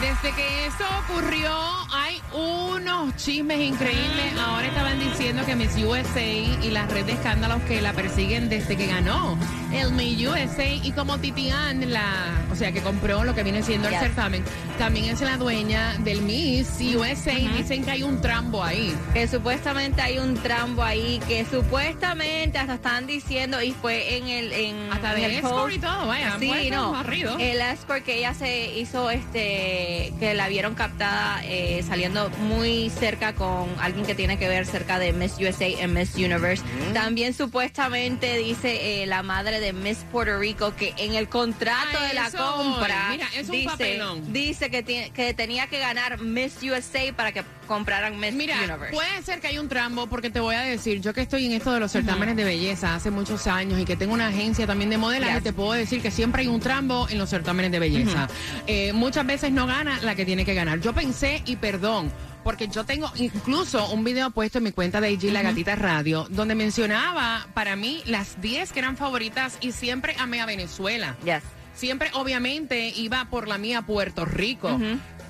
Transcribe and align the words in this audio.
desde 0.00 0.32
que 0.34 0.66
eso 0.66 0.84
ocurrió, 1.04 1.50
hay 1.92 2.20
unos 2.32 3.14
chismes 3.16 3.60
increíbles. 3.60 4.32
Ahora 4.38 4.66
estaban 4.66 4.98
diciendo 4.98 5.44
que 5.44 5.54
Miss 5.56 5.76
USA 5.76 6.20
y 6.22 6.70
la 6.70 6.86
red 6.86 7.04
de 7.04 7.12
escándalos 7.12 7.60
que 7.62 7.80
la 7.82 7.92
persiguen 7.92 8.48
desde 8.48 8.76
que 8.76 8.86
ganó 8.86 9.38
el 9.72 9.92
Miss 9.92 10.26
USA 10.26 10.66
y 10.68 10.90
como 10.92 11.18
Titian, 11.18 11.92
la, 11.92 12.32
o 12.50 12.54
sea, 12.56 12.72
que 12.72 12.80
compró 12.82 13.24
lo 13.24 13.34
que 13.34 13.42
viene 13.42 13.62
siendo 13.62 13.88
el 13.88 13.94
Yes. 13.94 14.02
certamen, 14.02 14.44
también 14.78 15.06
es 15.06 15.20
la 15.20 15.36
dueña 15.36 15.96
del 15.98 16.22
Miss 16.22 16.78
USA 16.80 17.32
y 17.38 17.48
dicen 17.48 17.84
que 17.84 17.90
hay 17.90 18.02
un 18.02 18.20
trambo 18.20 18.62
ahí. 18.64 18.94
que 19.12 19.28
supuestamente 19.28 20.00
hay 20.02 20.18
un 20.18 20.34
trambo 20.34 20.82
ahí 20.82 21.20
que 21.28 21.44
supuestamente 21.44 22.58
hasta 22.58 22.74
están 22.74 23.06
diciendo 23.06 23.60
y 23.62 23.72
fue 23.72 24.16
en 24.16 24.28
el 24.28 24.52
en, 24.52 24.92
Hasta 24.92 25.10
en 25.14 25.16
de 25.20 25.24
el 25.26 25.32
escort 25.32 25.54
post. 25.54 25.74
y 25.74 25.78
todo, 25.78 26.06
vaya, 26.06 26.36
sí 26.38 26.46
puestos, 26.48 26.70
no 26.76 27.38
el 27.38 27.60
escort 27.60 28.04
que 28.04 28.18
ella 28.18 28.34
se 28.34 28.78
hizo 28.78 29.10
este 29.10 29.89
que 30.18 30.34
la 30.34 30.48
vieron 30.48 30.74
captada 30.74 31.40
eh, 31.44 31.82
saliendo 31.86 32.30
muy 32.30 32.90
cerca 32.90 33.34
con 33.34 33.68
alguien 33.80 34.06
que 34.06 34.14
tiene 34.14 34.38
que 34.38 34.48
ver 34.48 34.66
cerca 34.66 34.98
de 34.98 35.12
Miss 35.12 35.36
USA 35.40 35.66
en 35.66 35.94
Miss 35.94 36.14
Universe. 36.14 36.62
También 36.92 37.34
supuestamente 37.34 38.36
dice 38.36 39.02
eh, 39.02 39.06
la 39.06 39.22
madre 39.22 39.60
de 39.60 39.72
Miss 39.72 40.04
Puerto 40.10 40.38
Rico 40.38 40.74
que 40.76 40.94
en 40.98 41.14
el 41.14 41.28
contrato 41.28 42.00
de 42.00 42.14
la 42.14 42.30
compra 42.30 43.08
Mira, 43.10 43.28
es 43.34 43.48
un 43.48 44.32
dice 44.32 44.70
que 44.70 45.34
tenía 45.34 45.66
que 45.66 45.78
ganar 45.78 46.20
Miss 46.20 46.58
USA 46.62 47.12
para 47.14 47.32
que 47.32 47.42
compraran 47.70 48.18
Miss 48.18 48.32
Mira, 48.34 48.56
Universe 48.58 48.92
puede 48.92 49.22
ser 49.22 49.40
que 49.40 49.46
hay 49.46 49.58
un 49.58 49.68
trambo 49.68 50.08
porque 50.08 50.28
te 50.28 50.40
voy 50.40 50.56
a 50.56 50.62
decir, 50.62 51.00
yo 51.00 51.14
que 51.14 51.20
estoy 51.20 51.46
en 51.46 51.52
esto 51.52 51.70
de 51.72 51.78
los 51.78 51.92
certámenes 51.92 52.34
de 52.34 52.42
belleza 52.42 52.96
hace 52.96 53.12
muchos 53.12 53.46
años 53.46 53.78
y 53.78 53.84
que 53.84 53.94
tengo 53.94 54.12
una 54.12 54.26
agencia 54.26 54.66
también 54.66 54.90
de 54.90 54.98
modelaje, 54.98 55.34
Yes. 55.34 55.44
te 55.44 55.52
puedo 55.52 55.70
decir 55.72 56.02
que 56.02 56.10
siempre 56.10 56.42
hay 56.42 56.48
un 56.48 56.58
trambo 56.58 57.08
en 57.08 57.16
los 57.18 57.30
certámenes 57.30 57.70
de 57.70 57.78
belleza. 57.78 58.26
Eh, 58.66 58.92
muchas 58.92 59.24
veces 59.24 59.52
no 59.52 59.68
gana 59.68 60.00
la 60.02 60.16
que 60.16 60.24
tiene 60.24 60.44
que 60.44 60.54
ganar. 60.54 60.80
Yo 60.80 60.92
pensé, 60.92 61.42
y 61.46 61.54
perdón, 61.54 62.10
porque 62.42 62.66
yo 62.66 62.82
tengo 62.82 63.08
incluso 63.16 63.88
un 63.92 64.02
video 64.02 64.30
puesto 64.32 64.58
en 64.58 64.64
mi 64.64 64.72
cuenta 64.72 65.00
de 65.00 65.12
IG 65.12 65.30
La 65.32 65.42
Gatita 65.42 65.76
Radio, 65.76 66.26
donde 66.28 66.56
mencionaba 66.56 67.46
para 67.54 67.76
mí 67.76 68.02
las 68.04 68.40
10 68.40 68.72
que 68.72 68.80
eran 68.80 68.96
favoritas 68.96 69.58
y 69.60 69.70
siempre 69.70 70.16
amé 70.18 70.40
a 70.40 70.46
Venezuela. 70.46 71.14
Yes. 71.24 71.44
Siempre, 71.74 72.10
obviamente, 72.14 72.88
iba 72.96 73.26
por 73.30 73.46
la 73.46 73.56
mía 73.58 73.82
Puerto 73.82 74.24
Rico. 74.24 74.76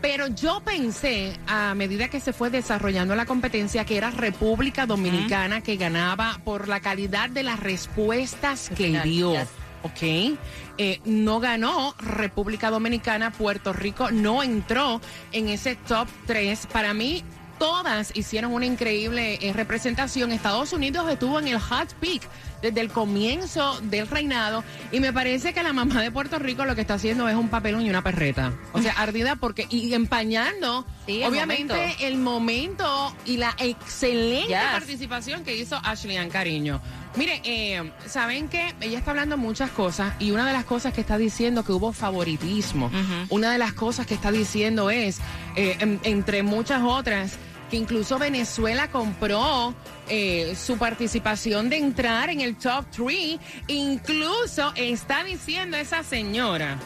Pero 0.01 0.29
yo 0.29 0.61
pensé, 0.61 1.37
a 1.47 1.75
medida 1.75 2.09
que 2.09 2.21
se 2.21 2.33
fue 2.33 2.51
desarrollando 2.51 3.15
la 3.15 3.27
competencia, 3.27 3.85
que 3.85 3.97
era 3.97 4.11
República 4.11 4.87
Dominicana 4.87 5.61
que 5.61 5.77
ganaba 5.77 6.41
por 6.45 6.69
la 6.69 6.81
calidad 6.81 7.29
de 7.29 7.43
las 7.43 7.61
respuestas 7.61 8.71
que 8.71 8.87
final, 8.87 9.05
dio. 9.05 9.33
yes. 9.33 9.49
¿Ok? 9.83 10.39
Eh, 10.79 11.01
no 11.05 11.41
ganó 11.41 11.95
República 11.99 12.71
Dominicana, 12.71 13.31
Puerto 13.31 13.73
Rico 13.73 14.11
no 14.11 14.43
entró 14.43 15.01
en 15.33 15.49
ese 15.49 15.75
top 15.75 16.09
3. 16.27 16.67
Para 16.73 16.95
mí, 16.95 17.23
todas 17.61 18.11
hicieron 18.17 18.53
una 18.55 18.65
increíble 18.67 19.39
eh, 19.41 19.53
representación. 19.53 20.33
Estados 20.33 20.73
Unidos 20.73 21.09
estuvo 21.09 21.39
en 21.39 21.47
el 21.47 21.61
hot 21.61 21.93
peak 22.01 22.23
desde 22.63 22.81
el 22.81 22.91
comienzo 22.91 23.79
del 23.83 24.07
reinado 24.09 24.65
y 24.93 25.01
me 25.01 25.13
parece 25.13 25.53
que 25.53 25.63
la 25.63 25.73
mamá 25.73 26.03
de 26.03 26.11
Puerto 26.11 26.39
Rico 26.39 26.65
lo 26.65 26.75
que 26.75 26.81
está 26.81 26.95
haciendo 26.95 27.29
es 27.29 27.37
un 27.37 27.49
papelón 27.49 27.83
y 27.83 27.91
una 27.91 28.03
perreta. 28.03 28.53
O 28.73 28.81
sea, 28.83 28.93
ardida 28.99 29.37
porque 29.37 29.67
y 29.71 29.93
empañando 29.95 30.85
Sí, 31.07 31.23
el 31.23 31.29
obviamente 31.29 31.75
momento. 31.75 32.05
el 32.05 32.17
momento 32.19 33.17
y 33.27 33.37
la 33.37 33.55
excelente 33.59 34.49
Yes. 34.49 34.59
participación 34.73 35.45
que 35.45 35.57
hizo 35.57 35.77
Ashley 35.85 36.17
Ann 36.17 36.31
Cariño. 36.31 36.81
Mire, 37.17 37.43
eh, 37.45 37.91
¿saben 38.07 38.49
qué? 38.49 38.73
Ella 38.81 38.99
está 38.99 39.11
hablando 39.11 39.37
muchas 39.37 39.71
cosas 39.71 40.15
y 40.21 40.31
una 40.31 40.47
de 40.47 40.53
las 40.53 40.65
cosas 40.65 40.93
que 40.95 41.01
está 41.01 41.19
diciendo 41.19 41.65
que 41.65 41.73
hubo 41.73 41.93
favoritismo. 41.93 42.91
Una 43.31 43.51
de 43.53 43.59
las 43.59 43.73
cosas 43.73 44.07
que 44.07 44.15
está 44.15 44.31
diciendo 44.31 44.91
es, 44.91 45.19
eh, 45.57 45.77
en- 45.81 46.01
entre 46.05 46.43
muchas 46.45 46.83
otras, 46.83 47.37
que 47.71 47.77
incluso 47.77 48.19
Venezuela 48.19 48.91
compró 48.91 49.75
eh, 50.09 50.55
su 50.61 50.77
participación 50.77 51.71
de 51.71 51.79
entrar 51.79 52.29
en 52.31 52.41
el 52.41 52.57
top 52.57 52.85
3. 52.95 53.39
Incluso 53.69 54.73
está 54.77 55.25
diciendo 55.25 55.77
esa 55.77 56.03
señora 56.03 56.79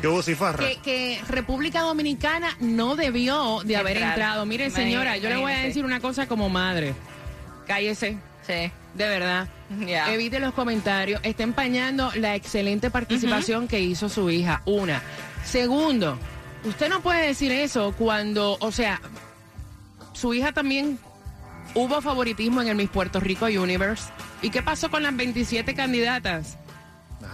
que, 0.00 0.78
que 0.82 1.20
República 1.28 1.80
Dominicana 1.82 2.56
no 2.60 2.94
debió 2.94 3.60
de 3.64 3.76
haber 3.76 3.96
Entrar. 3.96 4.12
entrado. 4.12 4.46
Mire, 4.46 4.66
Imagínate, 4.66 4.90
señora, 4.90 5.16
yo 5.16 5.28
le 5.28 5.36
voy 5.36 5.52
a 5.52 5.58
decir 5.58 5.84
una 5.84 6.00
cosa 6.00 6.26
como 6.28 6.48
madre. 6.48 6.94
Cállese, 7.66 8.16
Sí. 8.46 8.70
de 8.94 9.08
verdad. 9.08 9.48
Evite 10.08 10.38
los 10.40 10.54
comentarios. 10.54 11.20
Está 11.24 11.42
empañando 11.42 12.10
la 12.14 12.34
excelente 12.36 12.90
participación 12.90 13.68
que 13.68 13.80
hizo 13.80 14.08
su 14.08 14.30
hija. 14.30 14.62
Una. 14.64 15.02
Segundo, 15.44 16.16
usted 16.64 16.88
no 16.88 17.00
puede 17.00 17.26
decir 17.26 17.50
eso 17.52 17.92
cuando, 17.98 18.56
o 18.60 18.72
sea, 18.72 19.00
su 20.18 20.34
hija 20.34 20.52
también 20.52 20.98
hubo 21.74 22.00
favoritismo 22.00 22.60
en 22.62 22.68
el 22.68 22.74
Miss 22.76 22.90
Puerto 22.90 23.20
Rico 23.20 23.46
Universe. 23.46 24.10
¿Y 24.42 24.50
qué 24.50 24.62
pasó 24.62 24.90
con 24.90 25.02
las 25.02 25.16
27 25.16 25.74
candidatas? 25.74 26.58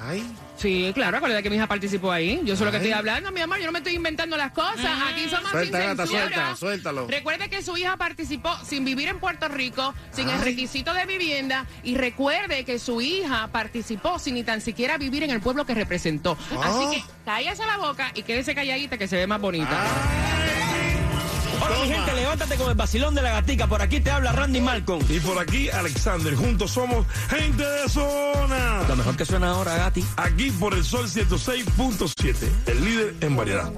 Ay, 0.07 0.25
Sí, 0.57 0.93
claro, 0.95 1.17
acuérdate 1.17 1.43
que 1.43 1.51
mi 1.51 1.57
hija 1.57 1.67
participó 1.67 2.13
ahí. 2.13 2.41
Yo 2.45 2.55
sé 2.57 2.65
lo 2.65 2.71
que 2.71 2.77
Ay. 2.77 2.85
estoy 2.85 2.93
hablando, 2.97 3.33
mi 3.33 3.41
amor. 3.41 3.59
Yo 3.59 3.67
no 3.67 3.73
me 3.73 3.79
estoy 3.79 3.95
inventando 3.95 4.37
las 4.37 4.53
cosas. 4.53 4.87
Aquí 5.11 5.29
somos 5.29 5.51
Suelta, 5.51 5.79
sin 5.79 5.87
gata, 5.89 5.97
censura. 6.07 6.21
suelta, 6.23 6.57
suéltalo. 6.57 7.07
Recuerde 7.09 7.51
que 7.51 7.61
su 7.63 7.77
hija 7.77 7.97
participó 7.97 8.57
sin 8.65 8.85
vivir 8.85 9.09
en 9.09 9.19
Puerto 9.19 9.49
Rico, 9.49 9.93
sin 10.13 10.29
el 10.29 10.37
Ay. 10.39 10.45
requisito 10.45 10.95
de 10.95 11.07
vivienda. 11.07 11.67
Y 11.83 11.97
recuerde 11.97 12.65
que 12.65 12.79
su 12.79 13.01
hija 13.01 13.49
participó 13.49 14.19
sin 14.21 14.35
ni 14.35 14.45
tan 14.45 14.61
siquiera 14.61 14.97
vivir 14.97 15.25
en 15.25 15.31
el 15.31 15.41
pueblo 15.41 15.67
que 15.67 15.75
representó. 15.75 16.39
Ah. 16.53 16.61
Así 16.67 16.97
que 17.01 17.05
cállese 17.25 17.67
la 17.67 17.77
boca 17.79 18.13
y 18.15 18.23
quédese 18.23 18.55
calladita 18.55 18.97
que 18.97 19.09
se 19.09 19.17
ve 19.17 19.27
más 19.27 19.41
bonita. 19.41 19.77
Hola 21.65 21.79
mi 21.81 21.89
gente, 21.89 22.13
levántate 22.15 22.57
con 22.57 22.69
el 22.69 22.75
vacilón 22.75 23.15
de 23.15 23.23
la 23.23 23.31
gatica. 23.31 23.67
Por 23.67 23.81
aquí 23.81 24.01
te 24.01 24.11
habla 24.11 24.33
Randy 24.33 24.61
Malcolm. 24.61 25.03
Y 25.09 25.19
por 25.21 25.39
aquí, 25.39 25.71
Alexander. 25.71 26.35
Juntos 26.35 26.73
somos 26.73 27.07
gente 27.31 27.65
de 27.65 27.89
zona. 27.89 28.83
Lo 28.87 28.97
mejor 28.97 29.17
que 29.17 29.25
suena 29.25 29.51
ahora, 29.51 29.77
Gati. 29.77 30.05
Aquí 30.17 30.51
por 30.51 30.75
el 30.75 30.85
Sol 30.85 31.09
106.7, 31.09 32.35
el 32.67 32.85
líder 32.85 33.15
en 33.21 33.37
variedad. 33.37 33.73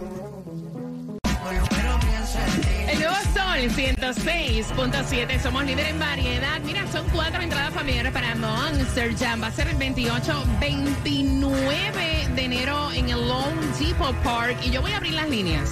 El 2.88 2.98
nuevo 2.98 3.14
Sol 3.34 3.70
106.7, 3.70 5.42
somos 5.42 5.64
líder 5.64 5.86
en 5.86 5.98
variedad. 5.98 6.60
Mira, 6.64 6.90
son 6.90 7.06
cuatro 7.10 7.40
entradas 7.40 7.72
familiares 7.72 8.12
para 8.12 8.34
Monster 8.34 9.16
Jam. 9.16 9.42
Va 9.42 9.46
a 9.48 9.52
ser 9.52 9.68
el 9.68 9.76
28, 9.76 10.44
29 10.60 12.28
de 12.34 12.44
enero 12.44 12.92
en 12.92 13.10
el 13.10 13.28
Lone 13.28 13.66
Depot 13.78 14.14
Park. 14.22 14.56
Y 14.64 14.70
yo 14.70 14.82
voy 14.82 14.92
a 14.92 14.96
abrir 14.96 15.14
las 15.14 15.28
líneas. 15.28 15.70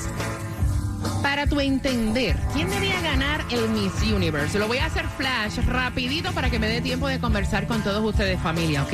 Para 1.25 1.47
tu 1.47 1.59
entender, 1.59 2.37
¿quién 2.53 2.69
debía 2.69 3.01
ganar 3.01 3.43
el 3.51 3.71
Miss 3.71 3.95
Universe? 4.03 4.59
Lo 4.59 4.69
voy 4.69 4.77
a 4.77 4.85
hacer 4.85 5.09
flash 5.09 5.57
rapidito 5.65 6.33
para 6.33 6.51
que 6.51 6.59
me 6.59 6.69
dé 6.69 6.83
tiempo 6.83 7.09
de 7.09 7.19
conversar 7.19 7.67
con 7.67 7.83
todos 7.83 8.05
ustedes 8.05 8.39
familia, 8.43 8.83
¿ok? 8.83 8.93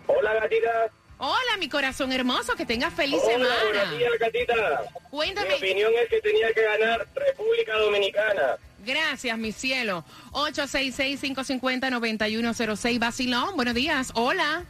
Hola, 0.07 0.33
gatita. 0.35 0.69
Hola, 1.17 1.57
mi 1.59 1.67
corazón 1.69 2.11
hermoso. 2.11 2.55
Que 2.55 2.65
tengas 2.65 2.93
feliz 2.93 3.19
Hola, 3.23 3.33
semana. 3.33 3.55
buenos 3.63 3.97
días, 3.97 4.11
gatita. 4.19 4.53
Mi 4.55 4.61
Cuéntame. 5.09 5.53
opinión 5.55 5.91
es 6.01 6.09
que 6.09 6.19
tenía 6.21 6.51
que 6.53 6.61
ganar 6.63 7.07
República 7.15 7.77
Dominicana. 7.77 8.57
Gracias, 8.85 9.37
mi 9.37 9.51
cielo. 9.53 10.03
866-550-9106. 10.31 12.99
Vacilón, 12.99 13.55
buenos 13.55 13.73
días. 13.73 14.11
Hola. 14.15 14.63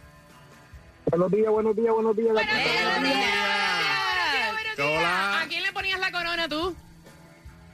Buenos 1.09 1.31
días, 1.31 1.51
buenos 1.51 1.75
días, 1.75 1.93
buenos 1.93 2.15
días. 2.15 2.33
Buenos 2.33 2.53
días. 2.53 2.63
Buenos 2.63 3.03
días, 3.03 4.53
buenos 4.53 4.75
días. 4.75 4.97
Hola. 4.97 5.41
¿A 5.41 5.47
quién 5.47 5.63
le 5.63 5.71
ponías 5.71 5.99
la 5.99 6.11
corona 6.11 6.47
tú? 6.47 6.75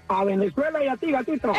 A 0.07 0.23
Venezuela 0.25 0.83
y 0.83 0.87
a 0.87 0.97
ti, 0.97 1.11
gatito. 1.11 1.53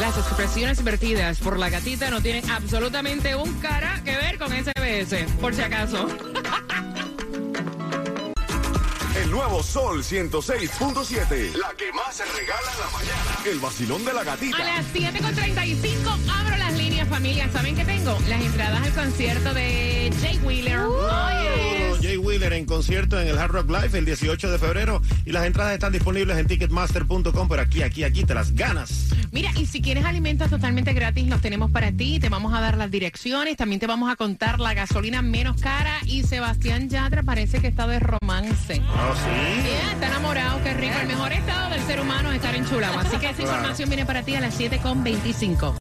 Las 0.00 0.18
expresiones 0.18 0.82
vertidas 0.82 1.38
por 1.38 1.58
la 1.58 1.70
gatita 1.70 2.10
no 2.10 2.20
tienen 2.20 2.48
absolutamente 2.50 3.36
un 3.36 3.52
cara 3.60 4.01
con 4.42 4.50
SBS, 4.50 5.14
por 5.40 5.54
si 5.54 5.62
acaso. 5.62 6.08
El 9.14 9.30
nuevo 9.30 9.62
Sol 9.62 10.02
106.7. 10.02 11.54
La 11.54 11.72
que 11.76 11.92
más 11.92 12.16
se 12.16 12.24
regala 12.24 12.72
en 12.72 12.80
la 12.80 12.90
mañana. 12.90 13.38
El 13.44 13.60
vacilón 13.60 14.04
de 14.04 14.12
la 14.12 14.22
A 14.22 14.24
gatita. 14.24 14.58
las 14.58 14.84
7.35 14.92 16.18
abro 16.28 16.56
las 16.56 16.72
líneas, 16.76 17.08
familia. 17.08 17.48
¿Saben 17.52 17.76
qué 17.76 17.84
tengo? 17.84 18.18
Las 18.28 18.40
entradas 18.40 18.82
al 18.82 18.92
concierto 18.92 19.54
de 19.54 20.12
Jay 20.20 20.40
Wheeler. 20.42 20.80
Oh, 20.80 21.28
yes. 21.42 21.51
Wheeler 22.22 22.52
en 22.52 22.64
concierto 22.66 23.20
en 23.20 23.28
el 23.28 23.38
Hard 23.38 23.52
Rock 23.52 23.70
Live 23.70 23.98
el 23.98 24.04
18 24.04 24.50
de 24.50 24.58
febrero 24.58 25.02
y 25.26 25.32
las 25.32 25.44
entradas 25.44 25.74
están 25.74 25.92
disponibles 25.92 26.38
en 26.38 26.46
ticketmaster.com, 26.46 27.48
pero 27.48 27.62
aquí, 27.62 27.82
aquí, 27.82 28.04
aquí 28.04 28.24
te 28.24 28.34
las 28.34 28.54
ganas. 28.54 29.08
Mira, 29.32 29.50
y 29.56 29.66
si 29.66 29.80
quieres 29.80 30.04
alimentos 30.04 30.50
totalmente 30.50 30.92
gratis, 30.92 31.26
los 31.26 31.40
tenemos 31.40 31.70
para 31.70 31.90
ti. 31.90 32.20
Te 32.20 32.28
vamos 32.28 32.52
a 32.54 32.60
dar 32.60 32.76
las 32.76 32.90
direcciones, 32.90 33.56
también 33.56 33.80
te 33.80 33.86
vamos 33.86 34.10
a 34.10 34.16
contar 34.16 34.60
la 34.60 34.74
gasolina 34.74 35.22
menos 35.22 35.60
cara. 35.60 35.98
Y 36.06 36.22
Sebastián 36.22 36.88
Yatra 36.88 37.22
parece 37.22 37.60
que 37.60 37.68
está 37.68 37.86
de 37.86 37.98
romance. 37.98 38.80
Oh, 38.80 39.14
sí. 39.14 39.62
Yeah, 39.62 39.92
está 39.92 40.06
enamorado, 40.08 40.62
qué 40.62 40.74
rico. 40.74 40.94
El 41.00 41.08
mejor 41.08 41.32
estado 41.32 41.70
del 41.70 41.82
ser 41.82 42.00
humano 42.00 42.30
es 42.30 42.36
estar 42.36 42.54
enchulado. 42.54 42.98
Así 42.98 43.16
que 43.16 43.30
esa 43.30 43.42
información 43.42 43.88
viene 43.88 44.06
para 44.06 44.22
ti 44.22 44.34
a 44.34 44.40
las 44.40 44.58
7.25. 44.58 45.76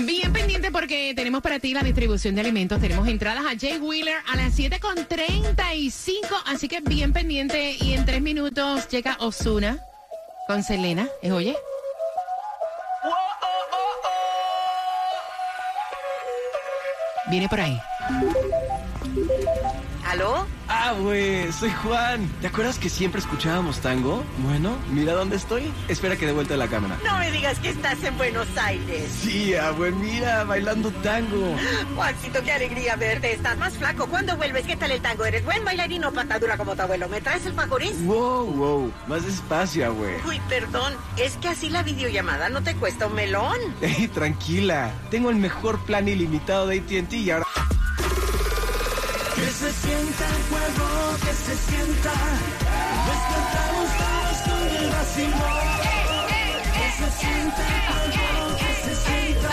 Bien 0.00 0.32
pendiente 0.32 0.70
porque 0.70 1.12
tenemos 1.14 1.42
para 1.42 1.58
ti 1.58 1.74
la 1.74 1.82
distribución 1.82 2.34
de 2.34 2.40
alimentos. 2.40 2.80
Tenemos 2.80 3.08
entradas 3.08 3.44
a 3.44 3.58
Jay 3.58 3.78
Wheeler 3.78 4.16
a 4.26 4.36
las 4.36 4.56
7.35. 4.58 6.42
Así 6.46 6.68
que 6.68 6.80
bien 6.80 7.12
pendiente. 7.12 7.76
Y 7.80 7.94
en 7.94 8.04
tres 8.04 8.22
minutos 8.22 8.88
llega 8.88 9.16
Osuna 9.20 9.78
con 10.46 10.62
Selena. 10.62 11.08
¿Es 11.22 11.32
oye? 11.32 11.56
Viene 17.30 17.48
por 17.48 17.60
ahí. 17.60 17.78
¿Aló? 20.08 20.46
Ah, 20.68 20.94
güey, 20.98 21.52
soy 21.52 21.70
Juan. 21.70 22.26
¿Te 22.40 22.46
acuerdas 22.46 22.78
que 22.78 22.88
siempre 22.88 23.20
escuchábamos 23.20 23.80
tango? 23.80 24.24
Bueno, 24.38 24.78
mira 24.90 25.12
dónde 25.12 25.36
estoy. 25.36 25.70
Espera 25.86 26.16
que 26.16 26.24
de 26.24 26.32
vuelta 26.32 26.56
la 26.56 26.66
cámara. 26.66 26.96
No 27.04 27.18
me 27.18 27.30
digas 27.30 27.58
que 27.58 27.68
estás 27.68 28.02
en 28.02 28.16
Buenos 28.16 28.48
Aires. 28.56 29.10
Sí, 29.20 29.54
ah, 29.54 29.70
güey, 29.72 29.92
mira, 29.92 30.44
bailando 30.44 30.90
tango. 31.02 31.54
Juancito, 31.94 32.42
qué 32.42 32.52
alegría 32.52 32.96
verte. 32.96 33.34
Estás 33.34 33.58
más 33.58 33.74
flaco. 33.74 34.06
¿Cuándo 34.06 34.34
vuelves? 34.38 34.66
¿Qué 34.66 34.76
tal 34.76 34.92
el 34.92 35.02
tango? 35.02 35.26
¿Eres 35.26 35.44
buen 35.44 35.62
bailarino 35.62 36.08
o 36.08 36.12
patadura 36.12 36.56
como 36.56 36.74
tu 36.74 36.80
abuelo? 36.80 37.06
¿Me 37.10 37.20
traes 37.20 37.44
el 37.44 37.52
fajorín? 37.52 38.06
Wow, 38.06 38.46
wow, 38.46 38.92
más 39.08 39.26
despacio, 39.26 39.92
güey. 39.94 40.14
Uy, 40.26 40.40
perdón. 40.48 40.94
Es 41.18 41.36
que 41.36 41.48
así 41.48 41.68
la 41.68 41.82
videollamada 41.82 42.48
no 42.48 42.62
te 42.62 42.74
cuesta 42.76 43.08
un 43.08 43.14
melón. 43.14 43.58
Ey, 43.82 44.08
tranquila. 44.08 44.90
Tengo 45.10 45.28
el 45.28 45.36
mejor 45.36 45.78
plan 45.80 46.08
ilimitado 46.08 46.66
de 46.66 46.78
AT&T 46.78 47.14
y 47.14 47.30
ahora... 47.30 47.44
Que 49.38 49.46
se 49.46 49.72
sienta 49.72 50.24
el 50.26 50.42
fuego, 50.50 50.88
que 51.24 51.32
se 51.32 51.54
sienta. 51.70 52.12
Pues 53.06 53.20
Despertamos 53.28 53.88
todos 54.00 54.38
con 54.44 54.62
el 54.76 54.86
vacío. 54.90 55.46
Que 56.74 56.86
se 56.98 57.08
sienta 57.20 57.62
el 57.68 58.12
fuego, 58.18 58.56
que 58.58 58.70
se 58.82 58.94
sienta. 59.06 59.50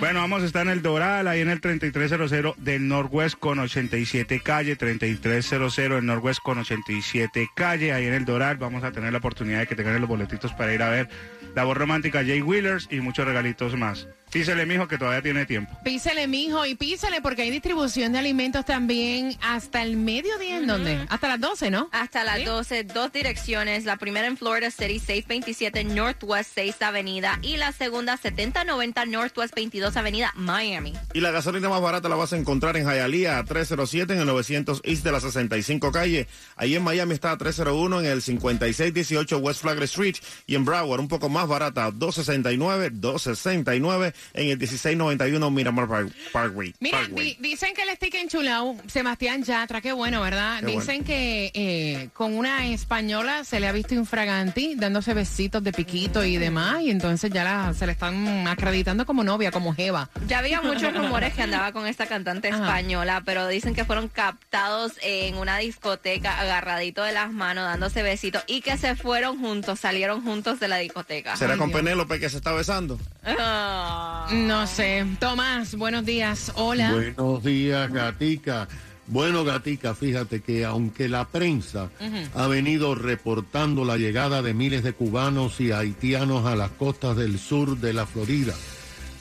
Bueno, 0.00 0.20
vamos 0.20 0.44
a 0.44 0.46
estar 0.46 0.64
en 0.64 0.72
el 0.72 0.80
Doral, 0.80 1.26
ahí 1.26 1.40
en 1.40 1.48
el 1.48 1.60
3300 1.60 2.54
del 2.56 2.86
Northwest 2.86 3.36
con 3.36 3.58
87 3.58 4.40
calle, 4.40 4.76
3300 4.76 5.74
del 5.74 6.06
Northwest 6.06 6.40
con 6.40 6.58
87 6.58 7.48
calle, 7.52 7.92
ahí 7.92 8.06
en 8.06 8.14
el 8.14 8.24
Doral. 8.24 8.58
Vamos 8.58 8.84
a 8.84 8.92
tener 8.92 9.10
la 9.10 9.18
oportunidad 9.18 9.58
de 9.58 9.66
que 9.66 9.74
tengan 9.74 10.00
los 10.00 10.08
boletitos 10.08 10.52
para 10.52 10.72
ir 10.72 10.82
a 10.84 10.90
ver 10.90 11.08
la 11.56 11.64
voz 11.64 11.76
romántica 11.76 12.20
Jay 12.20 12.40
Wheelers 12.40 12.86
y 12.92 13.00
muchos 13.00 13.26
regalitos 13.26 13.76
más. 13.76 14.06
Písele, 14.30 14.66
mijo, 14.66 14.86
que 14.88 14.98
todavía 14.98 15.22
tiene 15.22 15.46
tiempo. 15.46 15.72
Písele, 15.82 16.26
mijo, 16.26 16.66
y 16.66 16.74
písele 16.74 17.22
porque 17.22 17.42
hay 17.42 17.50
distribución 17.50 18.12
de 18.12 18.18
alimentos 18.18 18.64
también 18.66 19.36
hasta 19.42 19.82
el 19.82 19.96
mediodía, 19.96 20.58
¿en 20.58 20.66
dónde? 20.66 21.06
Hasta 21.08 21.28
las 21.28 21.40
12, 21.40 21.70
¿no? 21.70 21.88
Hasta 21.92 22.24
las 22.24 22.38
¿Sí? 22.38 22.44
12, 22.44 22.84
dos 22.84 23.12
direcciones. 23.12 23.84
La 23.84 23.96
primera 23.96 24.26
en 24.26 24.36
Florida 24.36 24.70
City, 24.70 24.98
627 24.98 25.84
Northwest 25.84 26.50
6 26.54 26.82
Avenida. 26.82 27.38
Y 27.42 27.56
la 27.56 27.72
segunda, 27.72 28.16
7090 28.16 29.06
Northwest 29.06 29.54
22 29.54 29.96
Avenida, 29.96 30.32
Miami. 30.36 30.92
Y 31.14 31.20
la 31.20 31.30
gasolina 31.30 31.68
más 31.68 31.80
barata 31.80 32.08
la 32.08 32.16
vas 32.16 32.32
a 32.32 32.36
encontrar 32.36 32.76
en 32.76 32.84
Hialeah 32.86 33.38
a 33.38 33.44
307 33.44 34.12
en 34.12 34.20
el 34.20 34.26
900 34.26 34.82
East 34.84 35.04
de 35.04 35.12
la 35.12 35.20
65 35.20 35.90
calle. 35.90 36.28
Ahí 36.56 36.76
en 36.76 36.82
Miami 36.82 37.14
está 37.14 37.32
a 37.32 37.38
301 37.38 38.00
en 38.00 38.06
el 38.06 38.22
5618 38.22 39.38
West 39.38 39.62
Flagler 39.62 39.84
Street. 39.84 40.16
Y 40.46 40.54
en 40.54 40.64
Broward 40.64 41.00
un 41.00 41.08
poco 41.08 41.28
más 41.28 41.48
barata, 41.48 41.90
269, 41.90 42.90
269 42.92 44.14
en 44.34 44.50
el 44.50 44.58
1691 44.58 45.50
Miramar 45.50 45.88
Park- 45.88 46.12
Parkway. 46.32 46.74
Mira, 46.80 46.98
Parkway. 46.98 47.36
di- 47.40 47.50
dicen 47.50 47.74
que 47.74 47.82
el 47.82 47.90
stick 47.96 48.14
enchulado, 48.14 48.74
Sebastián 48.86 49.42
Yatra, 49.44 49.80
qué 49.80 49.92
bueno, 49.92 50.20
¿verdad? 50.22 50.60
Qué 50.60 50.66
dicen 50.66 51.04
que 51.04 51.50
eh, 51.54 52.08
con 52.14 52.34
una 52.36 52.66
española 52.66 53.44
se 53.44 53.60
le 53.60 53.68
ha 53.68 53.72
visto 53.72 53.94
infraganti, 53.94 54.74
dándose 54.76 55.14
besitos 55.14 55.62
de 55.64 55.72
piquito 55.72 56.24
y 56.24 56.36
demás, 56.38 56.82
y 56.82 56.90
entonces 56.90 57.30
ya 57.32 57.44
la- 57.44 57.74
se 57.74 57.86
le 57.86 57.92
están 57.92 58.46
acreditando 58.48 59.06
como 59.06 59.24
novia, 59.24 59.50
como 59.50 59.74
jeva. 59.74 60.10
Ya 60.26 60.38
había 60.38 60.60
muchos 60.62 60.92
rumores 60.96 61.34
que 61.34 61.42
andaba 61.42 61.72
con 61.72 61.86
esta 61.86 62.06
cantante 62.06 62.48
Ajá. 62.48 62.64
española, 62.64 63.22
pero 63.24 63.46
dicen 63.48 63.74
que 63.74 63.84
fueron 63.84 64.08
captados 64.08 64.92
en 65.02 65.36
una 65.36 65.58
discoteca 65.58 66.38
agarradito 66.40 67.02
de 67.02 67.12
las 67.12 67.32
manos, 67.32 67.64
dándose 67.64 68.02
besitos 68.02 68.42
y 68.46 68.60
que 68.60 68.76
se 68.76 68.94
fueron 68.96 69.38
juntos, 69.40 69.80
salieron 69.80 70.22
juntos 70.22 70.60
de 70.60 70.68
la 70.68 70.76
discoteca. 70.78 71.36
¿Será 71.36 71.54
Ay, 71.54 71.58
con 71.58 71.68
Dios. 71.68 71.80
Penélope 71.80 72.18
que 72.20 72.28
se 72.28 72.36
está 72.38 72.52
besando? 72.52 72.98
Ah. 73.24 74.07
No 74.32 74.66
sé. 74.66 75.06
Tomás, 75.18 75.74
buenos 75.74 76.04
días. 76.04 76.52
Hola. 76.54 76.92
Buenos 76.92 77.42
días, 77.42 77.90
Gatica. 77.92 78.68
Bueno, 79.06 79.42
Gatica, 79.42 79.94
fíjate 79.94 80.40
que 80.40 80.66
aunque 80.66 81.08
la 81.08 81.26
prensa 81.28 81.90
ha 82.34 82.46
venido 82.46 82.94
reportando 82.94 83.86
la 83.86 83.96
llegada 83.96 84.42
de 84.42 84.52
miles 84.52 84.82
de 84.82 84.92
cubanos 84.92 85.60
y 85.60 85.72
haitianos 85.72 86.44
a 86.44 86.56
las 86.56 86.70
costas 86.72 87.16
del 87.16 87.38
sur 87.38 87.78
de 87.78 87.94
la 87.94 88.04
Florida, 88.04 88.54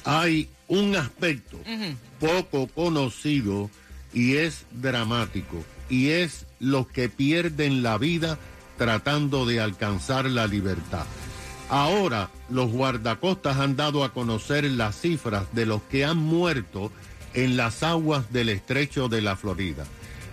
hay 0.03 0.49
un 0.67 0.97
aspecto 0.97 1.57
poco 2.19 2.67
conocido 2.67 3.69
y 4.13 4.35
es 4.35 4.65
dramático, 4.71 5.63
y 5.89 6.09
es 6.09 6.45
los 6.59 6.87
que 6.87 7.07
pierden 7.07 7.81
la 7.81 7.97
vida 7.97 8.37
tratando 8.77 9.45
de 9.45 9.61
alcanzar 9.61 10.25
la 10.25 10.47
libertad. 10.47 11.05
Ahora 11.69 12.29
los 12.49 12.71
guardacostas 12.71 13.57
han 13.57 13.75
dado 13.75 14.03
a 14.03 14.13
conocer 14.13 14.63
las 14.65 15.01
cifras 15.01 15.53
de 15.53 15.65
los 15.65 15.81
que 15.83 16.05
han 16.05 16.17
muerto 16.17 16.91
en 17.33 17.57
las 17.57 17.83
aguas 17.83 18.31
del 18.31 18.49
estrecho 18.49 19.09
de 19.09 19.21
la 19.21 19.35
Florida. 19.35 19.85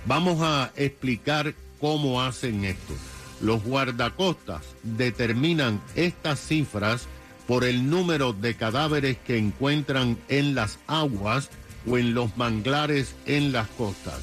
Vamos 0.07 0.38
a 0.43 0.71
explicar 0.76 1.55
cómo 1.81 2.23
hacen 2.23 2.64
esto. 2.64 2.95
Los 3.41 3.64
guardacostas 3.64 4.62
determinan 4.83 5.81
estas 5.97 6.38
cifras 6.38 7.09
por 7.49 7.64
el 7.64 7.91
número 7.91 8.33
de 8.33 8.55
cadáveres 8.55 9.19
que 9.19 9.37
encuentran 9.37 10.19
en 10.29 10.55
las 10.55 10.79
aguas 10.87 11.50
o 11.87 11.99
en 11.99 12.14
los 12.14 12.37
manglares 12.37 13.14
en 13.26 13.53
las 13.53 13.69
costas. 13.69 14.21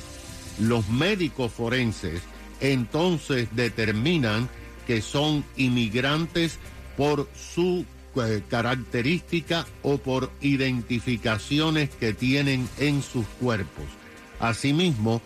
Los 0.59 0.87
médicos 0.89 1.51
forenses 1.51 2.21
entonces 2.61 3.49
determinan 3.51 4.49
que 4.87 5.01
son 5.01 5.43
inmigrantes 5.57 6.57
por 6.97 7.27
su 7.35 7.85
eh, 8.15 8.43
característica 8.49 9.65
o 9.83 9.97
por 9.97 10.31
identificaciones 10.41 11.89
que 11.89 12.13
tienen 12.13 12.67
en 12.77 13.01
sus 13.01 13.25
cuerpos. 13.39 13.85
Asimismo, 14.39 15.21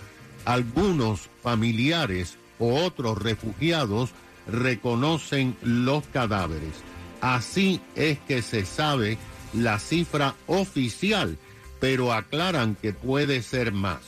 algunos 0.46 1.30
familiares 1.42 2.38
o 2.60 2.84
otros 2.84 3.18
refugiados 3.18 4.12
reconocen 4.48 5.58
los 5.64 6.06
cadáveres. 6.08 6.74
Así 7.22 7.82
es 7.96 8.20
que 8.20 8.42
se 8.42 8.66
sabe 8.66 9.18
la 9.54 9.80
cifra 9.80 10.36
oficial, 10.48 11.38
pero 11.80 12.14
aclaran 12.14 12.76
que 12.76 12.94
puede 12.94 13.42
ser 13.42 13.72
más. 13.72 14.00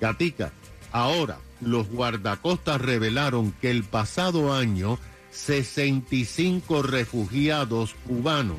Gatica, 0.00 0.52
ahora 0.92 1.38
los 1.60 1.88
guardacostas 1.88 2.80
revelaron 2.80 3.52
que 3.60 3.70
el 3.70 3.84
pasado 3.84 4.52
año 4.52 4.98
65 5.30 6.82
refugiados 6.82 7.94
cubanos 8.06 8.58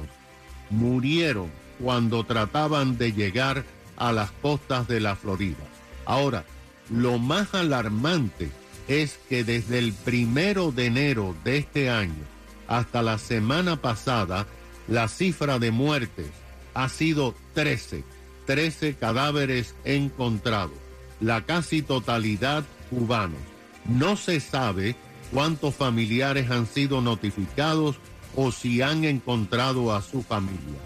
murieron 0.69 1.49
cuando 1.81 2.23
trataban 2.23 2.97
de 2.97 3.13
llegar 3.13 3.65
a 3.97 4.11
las 4.11 4.31
costas 4.31 4.87
de 4.87 4.99
la 4.99 5.15
Florida. 5.15 5.63
Ahora, 6.05 6.45
lo 6.89 7.19
más 7.19 7.53
alarmante 7.53 8.49
es 8.87 9.19
que 9.29 9.43
desde 9.43 9.77
el 9.79 9.93
primero 9.93 10.71
de 10.71 10.87
enero 10.87 11.35
de 11.43 11.57
este 11.57 11.89
año 11.89 12.23
hasta 12.67 13.01
la 13.01 13.17
semana 13.17 13.81
pasada, 13.81 14.47
la 14.87 15.07
cifra 15.07 15.59
de 15.59 15.71
muertes 15.71 16.29
ha 16.73 16.89
sido 16.89 17.35
13, 17.53 18.03
13 18.45 18.95
cadáveres 18.95 19.75
encontrados, 19.85 20.77
la 21.19 21.45
casi 21.45 21.81
totalidad 21.81 22.63
cubanos. 22.89 23.39
No 23.85 24.15
se 24.15 24.39
sabe 24.39 24.95
cuántos 25.31 25.75
familiares 25.75 26.49
han 26.51 26.67
sido 26.67 27.01
notificados 27.01 27.97
o 28.35 28.51
si 28.51 28.81
han 28.81 29.03
encontrado 29.03 29.93
a 29.93 30.01
su 30.01 30.21
familia. 30.21 30.79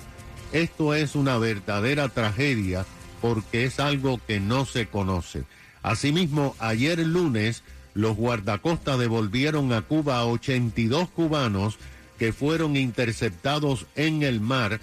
Esto 0.51 0.93
es 0.93 1.15
una 1.15 1.37
verdadera 1.37 2.09
tragedia 2.09 2.85
porque 3.21 3.65
es 3.65 3.79
algo 3.79 4.19
que 4.27 4.39
no 4.39 4.65
se 4.65 4.87
conoce. 4.87 5.43
Asimismo, 5.81 6.55
ayer 6.59 6.99
lunes, 6.99 7.63
los 7.93 8.15
guardacostas 8.15 8.99
devolvieron 8.99 9.73
a 9.73 9.81
Cuba 9.81 10.19
a 10.19 10.25
82 10.25 11.09
cubanos 11.09 11.77
que 12.19 12.33
fueron 12.33 12.75
interceptados 12.77 13.85
en 13.95 14.23
el 14.23 14.39
mar 14.39 14.79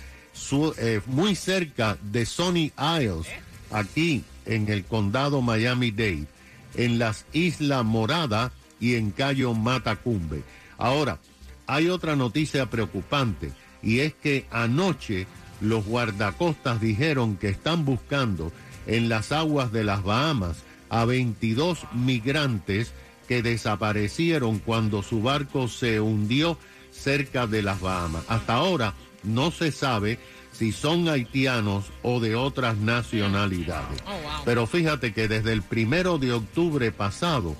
eh, 0.78 1.00
muy 1.06 1.34
cerca 1.34 1.96
de 2.02 2.26
Sony 2.26 2.72
Isles, 2.78 3.26
aquí 3.70 4.24
en 4.46 4.68
el 4.68 4.84
condado 4.84 5.42
Miami-Dade, 5.42 6.26
en 6.74 6.98
las 6.98 7.26
Islas 7.32 7.84
Morada 7.84 8.52
y 8.80 8.94
en 8.96 9.10
Cayo 9.10 9.54
Matacumbe. 9.54 10.42
Ahora, 10.78 11.18
hay 11.66 11.88
otra 11.88 12.16
noticia 12.16 12.70
preocupante 12.70 13.52
y 13.82 14.00
es 14.00 14.14
que 14.14 14.46
anoche 14.50 15.26
los 15.60 15.84
guardacostas 15.84 16.80
dijeron 16.80 17.36
que 17.36 17.48
están 17.48 17.84
buscando 17.84 18.50
en 18.86 19.08
las 19.08 19.30
aguas 19.30 19.70
de 19.72 19.84
las 19.84 20.02
Bahamas 20.02 20.64
a 20.88 21.04
22 21.04 21.86
migrantes 21.92 22.92
que 23.28 23.42
desaparecieron 23.42 24.58
cuando 24.58 25.02
su 25.02 25.22
barco 25.22 25.68
se 25.68 26.00
hundió 26.00 26.58
cerca 26.90 27.46
de 27.46 27.62
las 27.62 27.80
Bahamas. 27.80 28.24
Hasta 28.28 28.54
ahora 28.54 28.94
no 29.22 29.50
se 29.52 29.70
sabe 29.70 30.18
si 30.52 30.72
son 30.72 31.08
haitianos 31.08 31.86
o 32.02 32.20
de 32.20 32.34
otras 32.34 32.76
nacionalidades. 32.76 34.02
Pero 34.44 34.66
fíjate 34.66 35.12
que 35.12 35.28
desde 35.28 35.52
el 35.52 35.62
primero 35.62 36.18
de 36.18 36.32
octubre 36.32 36.90
pasado 36.90 37.54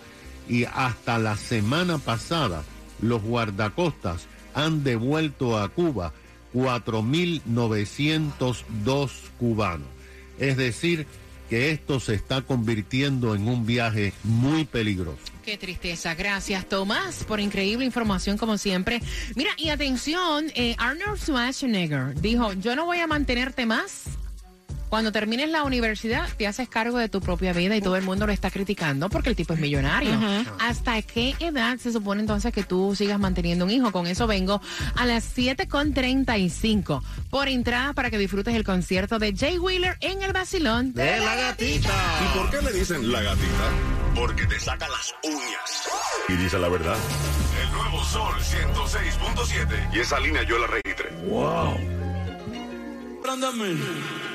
y 0.51 0.65
hasta 0.65 1.19
la 1.19 1.37
semana 1.37 1.99
pasada, 1.99 2.65
los 3.01 3.23
guardacostas 3.23 4.27
han 4.53 4.83
devuelto 4.83 5.57
a 5.59 5.69
Cuba 5.69 6.13
4.902 6.53 9.11
cubanos. 9.39 9.87
Es 10.41 10.57
decir, 10.57 11.07
que 11.49 11.71
esto 11.71 12.01
se 12.01 12.15
está 12.15 12.43
convirtiendo 12.43 13.37
en 13.37 13.47
un 13.47 13.65
viaje 13.65 14.13
muy 14.25 14.65
peligroso. 14.65 15.23
Qué 15.45 15.57
tristeza. 15.57 16.17
Gracias, 16.17 16.69
Tomás, 16.69 17.23
por 17.25 17.39
increíble 17.39 17.85
información 17.85 18.37
como 18.37 18.59
siempre. 18.59 19.01
Mira, 19.37 19.53
y 19.57 19.69
atención, 19.69 20.51
eh, 20.57 20.75
Arnold 20.79 21.21
Schwarzenegger 21.21 22.21
dijo, 22.21 22.55
yo 22.55 22.75
no 22.75 22.87
voy 22.87 22.99
a 22.99 23.07
mantenerte 23.07 23.67
más. 23.67 24.19
Cuando 24.91 25.13
termines 25.13 25.49
la 25.49 25.63
universidad, 25.63 26.29
te 26.37 26.49
haces 26.49 26.69
cargo 26.69 26.99
de 26.99 27.09
tu 27.09 27.21
propia 27.21 27.53
vida 27.53 27.77
y 27.77 27.81
todo 27.81 27.95
el 27.95 28.03
mundo 28.03 28.27
lo 28.27 28.33
está 28.33 28.51
criticando 28.51 29.09
porque 29.09 29.31
el 29.31 29.37
tipo 29.37 29.55
es 29.55 29.61
millonario. 29.61 30.19
¿Hasta 30.59 31.01
qué 31.03 31.37
edad 31.39 31.79
se 31.79 31.93
supone 31.93 32.23
entonces 32.23 32.53
que 32.53 32.65
tú 32.65 32.97
sigas 32.97 33.21
manteniendo 33.21 33.65
un 33.65 33.71
hijo? 33.71 33.93
Con 33.93 34.09
eso 34.09 34.27
vengo 34.27 34.61
a 34.97 35.07
las 35.07 35.37
7.35 35.37 37.03
por 37.31 37.47
entrada 37.47 37.93
para 37.93 38.11
que 38.11 38.19
disfrutes 38.19 38.53
el 38.57 38.65
concierto 38.65 39.21
de 39.21 39.33
Jay 39.33 39.59
Wheeler 39.59 39.97
en 40.01 40.23
el 40.23 40.33
Basilón 40.33 40.93
De 40.93 41.21
la 41.21 41.37
gatita. 41.37 41.95
¿Y 42.25 42.39
por 42.39 42.51
qué 42.51 42.61
le 42.61 42.73
dicen 42.73 43.13
la 43.13 43.23
gatita? 43.23 43.71
Porque 44.17 44.45
te 44.45 44.59
saca 44.59 44.89
las 44.89 45.15
uñas. 45.23 45.89
Y 46.29 46.33
dice 46.33 46.59
la 46.59 46.69
verdad. 46.69 46.97
El 47.63 47.73
nuevo 47.73 48.05
Sol 48.05 48.35
106.7. 48.41 49.95
Y 49.95 50.01
esa 50.01 50.19
línea 50.19 50.43
yo 50.43 50.59
la 50.59 50.67
registré. 50.67 51.11
Wow. 51.29 52.01
En 53.33 54.30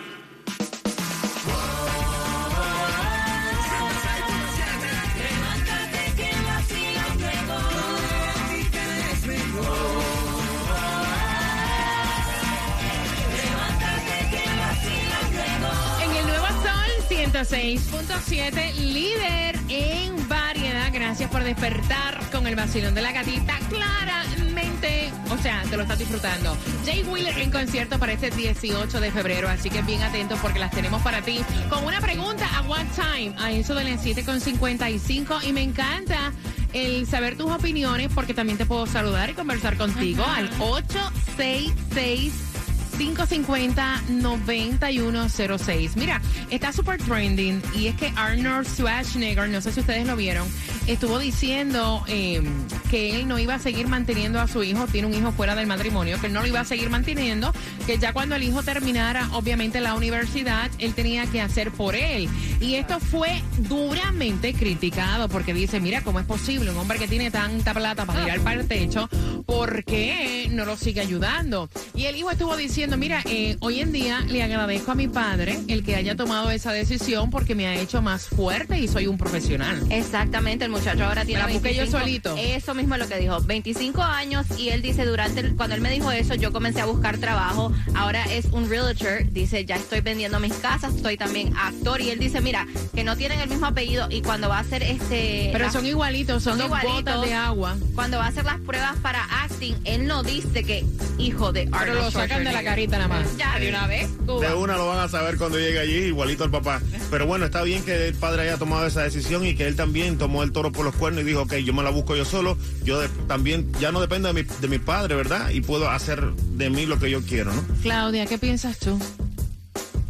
106.7, 17.35 18.75
líder 18.75 19.59
en 19.67 20.29
variedad. 20.29 20.89
Gracias 20.93 21.29
por 21.29 21.43
despertar 21.43 22.17
con 22.31 22.47
el 22.47 22.55
vacilón 22.55 22.95
de 22.95 23.01
la 23.01 23.11
gatita. 23.11 23.59
Claramente, 23.67 25.11
o 25.29 25.37
sea, 25.37 25.61
te 25.63 25.75
lo 25.75 25.83
estás 25.83 25.99
disfrutando. 25.99 26.55
Jay 26.85 27.03
Wheeler 27.03 27.37
en 27.39 27.51
concierto 27.51 27.99
para 27.99 28.13
este 28.13 28.31
18 28.31 29.01
de 29.01 29.11
febrero, 29.11 29.49
así 29.49 29.69
que 29.69 29.81
bien 29.81 30.01
atentos 30.01 30.39
porque 30.41 30.59
las 30.59 30.71
tenemos 30.71 31.01
para 31.01 31.23
ti. 31.23 31.41
Con 31.69 31.83
una 31.83 31.99
pregunta 31.99 32.47
a 32.55 32.61
One 32.61 32.89
Time, 32.95 33.35
a 33.37 33.51
eso 33.51 33.75
de 33.75 33.83
las 33.83 34.05
7.55. 34.05 35.43
Y 35.45 35.51
me 35.51 35.63
encanta 35.63 36.31
el 36.71 37.05
saber 37.05 37.35
tus 37.35 37.51
opiniones 37.51 38.11
porque 38.15 38.33
también 38.33 38.57
te 38.57 38.65
puedo 38.65 38.87
saludar 38.87 39.31
y 39.31 39.33
conversar 39.33 39.75
contigo 39.75 40.23
al 40.23 40.49
866. 40.59 42.54
550-9106. 42.97 45.95
Mira, 45.95 46.21
está 46.49 46.71
super 46.71 47.01
trending 47.01 47.61
y 47.75 47.87
es 47.87 47.95
que 47.95 48.13
Arnold 48.15 48.67
Schwarzenegger, 48.67 49.49
no 49.49 49.59
sé 49.61 49.71
si 49.71 49.81
ustedes 49.81 50.07
lo 50.07 50.15
vieron, 50.15 50.47
estuvo 50.87 51.19
diciendo 51.19 52.03
eh, 52.07 52.41
que 52.89 53.15
él 53.15 53.27
no 53.27 53.37
iba 53.39 53.55
a 53.55 53.59
seguir 53.59 53.87
manteniendo 53.87 54.39
a 54.39 54.47
su 54.47 54.63
hijo, 54.63 54.87
tiene 54.87 55.07
un 55.07 55.13
hijo 55.13 55.31
fuera 55.31 55.55
del 55.55 55.67
matrimonio, 55.67 56.19
que 56.19 56.27
él 56.27 56.33
no 56.33 56.41
lo 56.41 56.47
iba 56.47 56.61
a 56.61 56.65
seguir 56.65 56.89
manteniendo, 56.89 57.53
que 57.85 57.97
ya 57.97 58.13
cuando 58.13 58.35
el 58.35 58.43
hijo 58.43 58.63
terminara, 58.63 59.29
obviamente, 59.33 59.81
la 59.81 59.95
universidad, 59.95 60.71
él 60.79 60.93
tenía 60.93 61.25
que 61.25 61.41
hacer 61.41 61.71
por 61.71 61.95
él. 61.95 62.29
Y 62.59 62.75
esto 62.75 62.99
fue 62.99 63.41
duramente 63.57 64.53
criticado 64.53 65.29
porque 65.29 65.53
dice, 65.53 65.79
mira, 65.79 66.01
¿cómo 66.01 66.19
es 66.19 66.25
posible 66.25 66.71
un 66.71 66.77
hombre 66.77 66.99
que 66.99 67.07
tiene 67.07 67.31
tanta 67.31 67.73
plata 67.73 68.05
para 68.05 68.23
tirar 68.23 68.39
para 68.41 68.61
el 68.61 68.67
techo? 68.67 69.09
¿Por 69.45 69.83
qué 69.83 70.47
no 70.51 70.65
lo 70.65 70.75
sigue 70.77 71.01
ayudando? 71.01 71.69
Y 71.93 72.05
el 72.05 72.15
hijo 72.15 72.31
estuvo 72.31 72.55
diciendo, 72.57 72.97
mira, 72.97 73.21
eh, 73.25 73.57
hoy 73.59 73.79
en 73.79 73.91
día 73.91 74.21
le 74.21 74.41
agradezco 74.43 74.91
a 74.91 74.95
mi 74.95 75.07
padre 75.07 75.59
el 75.67 75.83
que 75.83 75.95
haya 75.95 76.15
tomado 76.15 76.49
esa 76.51 76.71
decisión 76.71 77.29
porque 77.29 77.55
me 77.55 77.67
ha 77.67 77.75
hecho 77.79 78.01
más 78.01 78.27
fuerte 78.27 78.79
y 78.79 78.87
soy 78.87 79.07
un 79.07 79.17
profesional. 79.17 79.81
Exactamente, 79.91 80.65
el 80.65 80.71
muchacho 80.71 81.05
ahora 81.05 81.25
tiene 81.25 81.41
Me 81.43 81.47
la 81.47 81.53
busqué 81.53 81.73
yo 81.75 81.81
25 81.81 81.99
solito. 81.99 82.35
Eso 82.37 82.73
mismo 82.73 82.95
es 82.95 83.01
lo 83.01 83.07
que 83.07 83.17
dijo, 83.19 83.39
25 83.41 84.01
años 84.01 84.45
y 84.57 84.69
él 84.69 84.81
dice 84.81 85.05
durante 85.05 85.41
el- 85.41 85.55
cuando 85.55 85.75
él 85.75 85.81
me 85.81 85.91
dijo 85.91 86.11
eso 86.11 86.33
yo 86.35 86.51
comencé 86.51 86.81
a 86.81 86.85
buscar 86.85 87.17
trabajo. 87.17 87.71
Ahora 87.95 88.23
es 88.25 88.45
un 88.47 88.69
realtor, 88.69 89.29
dice 89.31 89.65
ya 89.65 89.75
estoy 89.75 90.01
vendiendo 90.01 90.39
mis 90.39 90.53
casas, 90.53 90.93
soy 91.01 91.17
también 91.17 91.53
actor 91.55 92.01
y 92.01 92.09
él 92.09 92.19
dice 92.19 92.41
mira 92.41 92.67
que 92.93 93.03
no 93.03 93.15
tienen 93.15 93.39
el 93.39 93.49
mismo 93.49 93.67
apellido 93.67 94.07
y 94.09 94.21
cuando 94.21 94.49
va 94.49 94.57
a 94.57 94.61
hacer 94.61 94.81
este 94.83 95.49
Pero 95.51 95.65
las- 95.65 95.73
son 95.73 95.85
igualitos, 95.85 96.43
son, 96.43 96.57
dos 96.57 96.69
botas 96.69 97.21
de 97.21 97.33
agua. 97.33 97.77
Cuando 97.93 98.17
va 98.17 98.25
a 98.25 98.29
hacer 98.29 98.45
las 98.45 98.59
pruebas 98.61 98.95
para 99.01 99.23
acting, 99.43 99.75
él 99.85 100.07
no 100.07 100.23
dice 100.23 100.63
que 100.63 100.83
hijo 101.17 101.51
de 101.51 101.61
Arnold 101.71 101.79
Pero 101.85 101.93
lo 101.95 102.11
sacan 102.11 102.43
de 102.43 102.51
la 102.51 102.63
carita 102.63 102.97
nada 102.97 103.07
más. 103.07 103.37
Ya 103.37 103.57
de 103.59 103.69
una 103.69 103.87
vez. 103.87 104.09
De 104.25 104.53
una 104.53 104.75
lo 104.77 104.87
van 104.87 104.99
a 104.99 105.09
saber 105.09 105.37
cuando 105.37 105.59
llegue 105.59 105.79
allí, 105.79 105.95
igualito 106.05 106.43
al 106.43 106.51
papá. 106.51 106.81
Pero 107.11 107.25
bueno, 107.27 107.45
está 107.45 107.61
bien 107.63 107.83
que 107.83 108.07
el 108.07 108.15
padre 108.15 108.43
haya 108.43 108.57
tomado 108.57 108.85
esa 108.87 109.03
decisión 109.03 109.45
y 109.45 109.55
que 109.55 109.67
él 109.67 109.75
también 109.75 110.17
tomó 110.17 110.43
el 110.43 110.51
toro 110.51 110.71
por 110.71 110.85
los 110.85 110.95
cuernos 110.95 111.21
y 111.23 111.25
dijo, 111.25 111.41
ok, 111.43 111.55
yo 111.57 111.73
me 111.73 111.83
la 111.83 111.89
busco 111.91 112.15
yo 112.15 112.25
solo, 112.25 112.57
yo 112.83 112.99
de- 112.99 113.09
también 113.27 113.71
ya 113.79 113.91
no 113.91 114.01
dependo 114.01 114.31
de 114.31 114.43
mi, 114.43 114.49
de 114.61 114.67
mi 114.67 114.79
padre, 114.79 115.15
¿verdad? 115.15 115.49
Y 115.51 115.61
puedo 115.61 115.89
hacer 115.89 116.21
de 116.33 116.69
mí 116.69 116.85
lo 116.85 116.99
que 116.99 117.09
yo 117.09 117.21
quiero, 117.23 117.53
¿no? 117.53 117.63
Claudia, 117.81 118.25
¿qué 118.25 118.37
piensas 118.37 118.77
tú? 118.79 118.99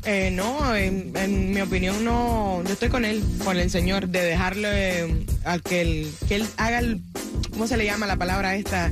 Eh, 0.08 0.30
no, 0.32 0.76
en, 0.76 1.12
en 1.16 1.52
mi 1.52 1.62
opinión 1.62 2.06
no, 2.06 2.62
yo 2.64 2.74
estoy 2.74 2.90
con 2.90 3.06
él, 3.06 3.24
con 3.44 3.58
el 3.58 3.72
señor, 3.72 4.08
de 4.08 4.22
dejarle 4.22 5.00
eh, 5.00 5.26
a 5.46 5.58
que 5.58 5.82
él, 5.82 6.12
que 6.28 6.36
él 6.36 6.46
haga 6.58 6.78
el, 6.78 7.02
¿cómo 7.52 7.66
se 7.66 7.76
le 7.76 7.86
llama 7.86 8.06
la 8.06 8.16
palabra 8.16 8.56
esta? 8.56 8.92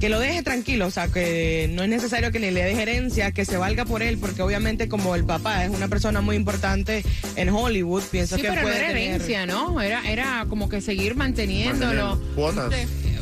Que 0.00 0.08
lo 0.08 0.20
deje 0.20 0.44
tranquilo, 0.44 0.86
o 0.86 0.90
sea, 0.92 1.08
que 1.08 1.68
no 1.72 1.82
es 1.82 1.88
necesario 1.88 2.30
que 2.30 2.38
ni 2.38 2.52
le 2.52 2.62
deje 2.62 2.82
herencia, 2.82 3.32
que 3.32 3.44
se 3.44 3.56
valga 3.56 3.84
por 3.84 4.00
él, 4.02 4.16
porque 4.18 4.42
obviamente 4.42 4.88
como 4.88 5.16
el 5.16 5.24
papá 5.24 5.64
es 5.64 5.70
una 5.70 5.88
persona 5.88 6.20
muy 6.20 6.36
importante 6.36 7.02
en 7.34 7.48
Hollywood, 7.48 8.04
pienso 8.04 8.36
Sí, 8.36 8.42
que 8.42 8.48
pero 8.48 8.60
no 8.60 8.66
puede 8.68 8.78
era 8.78 8.88
tener... 8.88 9.02
herencia, 9.08 9.46
¿no? 9.46 9.80
Era, 9.80 10.08
era 10.08 10.46
como 10.48 10.68
que 10.68 10.80
seguir 10.80 11.16
manteniéndolo. 11.16 12.16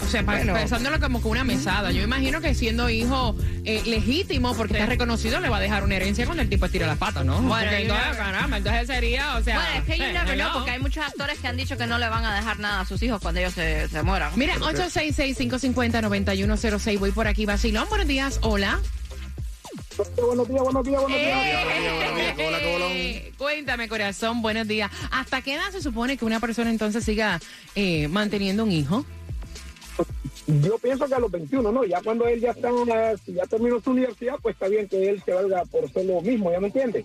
O 0.07 0.09
sea, 0.09 0.23
Bueno. 0.23 0.55
pensándolo 0.55 1.01
como 1.01 1.21
que 1.21 1.27
una 1.27 1.43
mesada. 1.43 1.91
Yo 1.91 2.05
imagino 2.05 2.41
que 2.41 2.55
siendo 2.55 2.89
hijo 2.89 3.35
eh, 3.65 3.83
legítimo, 3.87 4.55
porque 4.55 4.75
está 4.75 4.87
reconocido, 4.87 5.41
le 5.41 5.49
va 5.49 5.57
a 5.57 5.61
dejar 5.61 5.83
una 5.83 5.97
herencia 5.97 6.25
cuando 6.27 6.45
el 6.45 6.49
tipo 6.49 6.67
estira 6.67 6.87
las 6.87 6.97
patas, 6.97 7.25
¿no? 7.25 7.43
Bueno, 7.43 7.73
entonces, 7.73 8.17
caramba, 8.17 8.59
entonces 8.59 8.87
sería, 8.87 9.35
o 9.37 9.43
sea... 9.43 9.57
Bueno, 9.57 9.71
es 9.81 9.85
que 9.85 9.99
you 9.99 10.05
eh, 10.05 10.13
never 10.13 10.37
know, 10.37 10.53
porque 10.53 10.71
hay 10.71 10.79
muchos 10.79 11.05
actores 11.05 11.41
que 11.41 11.49
han 11.49 11.57
dicho 11.57 11.77
que 11.77 11.89
no 11.89 11.99
le 11.99 12.09
van 12.09 12.25
a 12.25 12.37
dejar 12.37 12.61
nada 12.61 12.83
a 12.83 12.85
sus 12.85 13.03
hijos 13.03 13.21
cuando 13.21 13.41
ellos 13.41 13.55
se, 13.55 13.89
se 13.89 14.03
mueran. 14.05 14.31
Mira, 14.37 14.55
866-550-9106, 14.59 17.01
voy 17.01 17.11
por 17.11 17.27
aquí, 17.27 17.45
Basilón, 17.45 17.89
buenos 17.89 18.07
días, 18.07 18.39
hola. 18.43 18.79
Buenos 20.17 20.49
días, 20.49 20.63
buenos 20.63 20.85
días, 20.85 21.03
buenos 21.03 21.19
días. 21.19 21.35
Eh, 22.93 23.33
Cuéntame, 23.37 23.89
corazón, 23.89 24.41
buenos 24.41 24.69
días. 24.69 24.89
¿Hasta 25.11 25.43
qué 25.43 25.55
edad 25.55 25.69
se 25.73 25.83
supone 25.83 26.17
que 26.17 26.25
una 26.25 26.39
persona 26.39 26.71
entonces 26.71 27.03
siga 27.05 27.41
eh, 27.75 28.07
manteniendo 28.09 28.63
un 28.63 28.71
hijo? 28.71 29.05
Yo 30.47 30.79
pienso 30.79 31.07
que 31.07 31.15
a 31.15 31.19
los 31.19 31.31
21, 31.31 31.73
¿no? 31.73 31.85
Ya 31.85 32.01
cuando 32.03 32.27
él 32.29 32.41
ya 32.41 32.51
está, 32.53 32.69
en 32.69 32.87
la- 32.87 33.17
si 33.17 33.33
ya 33.35 33.45
terminó 33.47 33.81
su 33.81 33.91
universidad, 33.91 34.37
pues 34.43 34.55
está 34.55 34.69
bien 34.69 34.89
que 34.89 35.09
él 35.09 35.21
se 35.25 35.33
valga 35.33 35.65
por 35.65 35.91
ser 35.93 36.05
lo 36.07 36.21
mismo, 36.21 36.53
¿ya 36.53 36.61
me 36.61 36.69
entiendes? 36.69 37.05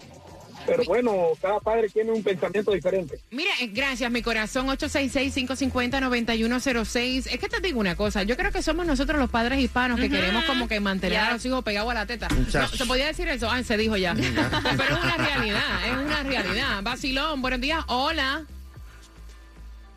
Pero 0.68 0.84
bueno, 0.84 1.30
cada 1.42 1.60
padre 1.60 1.90
tiene 1.90 2.12
un 2.12 2.22
pensamiento 2.22 2.72
diferente. 2.72 3.20
Mira, 3.32 3.50
eh, 3.62 3.68
gracias, 3.74 4.12
mi 4.12 4.22
corazón, 4.22 4.68
866-550-9106. 4.70 7.26
Es 7.32 7.40
que 7.40 7.50
te 7.50 7.60
digo 7.62 7.80
una 7.80 7.96
cosa, 7.96 8.22
yo 8.22 8.38
creo 8.38 8.52
que 8.52 8.62
somos 8.62 8.86
nosotros 8.86 9.20
los 9.20 9.32
padres 9.32 9.60
hispanos 9.60 10.00
que 10.00 10.08
queremos 10.10 10.44
como 10.46 10.68
que 10.68 10.80
mantener 10.80 11.18
a 11.18 11.32
los 11.34 11.44
hijos 11.46 11.64
pegados 11.64 11.90
a 11.90 11.96
la 11.96 12.06
teta. 12.06 12.28
No. 12.30 12.68
¿Se 12.68 12.86
podía 12.86 13.08
decir 13.08 13.28
eso? 13.28 13.50
Ah, 13.50 13.64
se 13.64 13.76
dijo 13.76 13.98
ya. 13.98 14.14
Pero 14.14 14.98
es 14.98 15.04
una 15.04 15.18
realidad, 15.18 15.88
es 15.88 15.94
una 15.98 16.22
realidad. 16.24 16.84
Basilón, 16.84 17.42
buenos 17.42 17.60
días, 17.62 17.84
hola. 17.88 18.44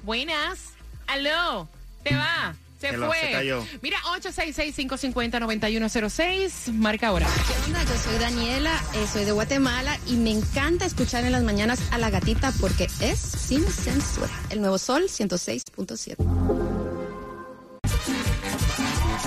Buenas. 0.03 0.70
Aló, 1.07 1.68
¿te 2.03 2.16
va? 2.16 2.55
Se 2.88 2.94
Se 2.94 2.99
lo- 2.99 3.07
fue. 3.07 3.20
se 3.20 3.33
cayó. 3.33 3.66
Mira, 3.83 3.99
866-550-9106. 4.20 6.73
Marca 6.75 7.09
ahora. 7.09 7.27
¿Qué 7.47 7.55
onda? 7.66 7.83
Yo 7.85 7.97
soy 7.99 8.18
Daniela, 8.18 8.83
eh, 8.94 9.07
soy 9.12 9.25
de 9.25 9.33
Guatemala 9.33 9.99
y 10.07 10.14
me 10.16 10.31
encanta 10.31 10.85
escuchar 10.85 11.25
en 11.25 11.33
las 11.33 11.42
mañanas 11.42 11.81
a 11.90 11.99
la 11.99 12.11
gatita 12.11 12.53
porque 12.61 12.88
es 13.01 13.18
sin 13.18 13.64
censura. 13.66 14.31
El 14.51 14.61
nuevo 14.61 14.79
sol 14.79 15.05
106.7. 15.09 16.16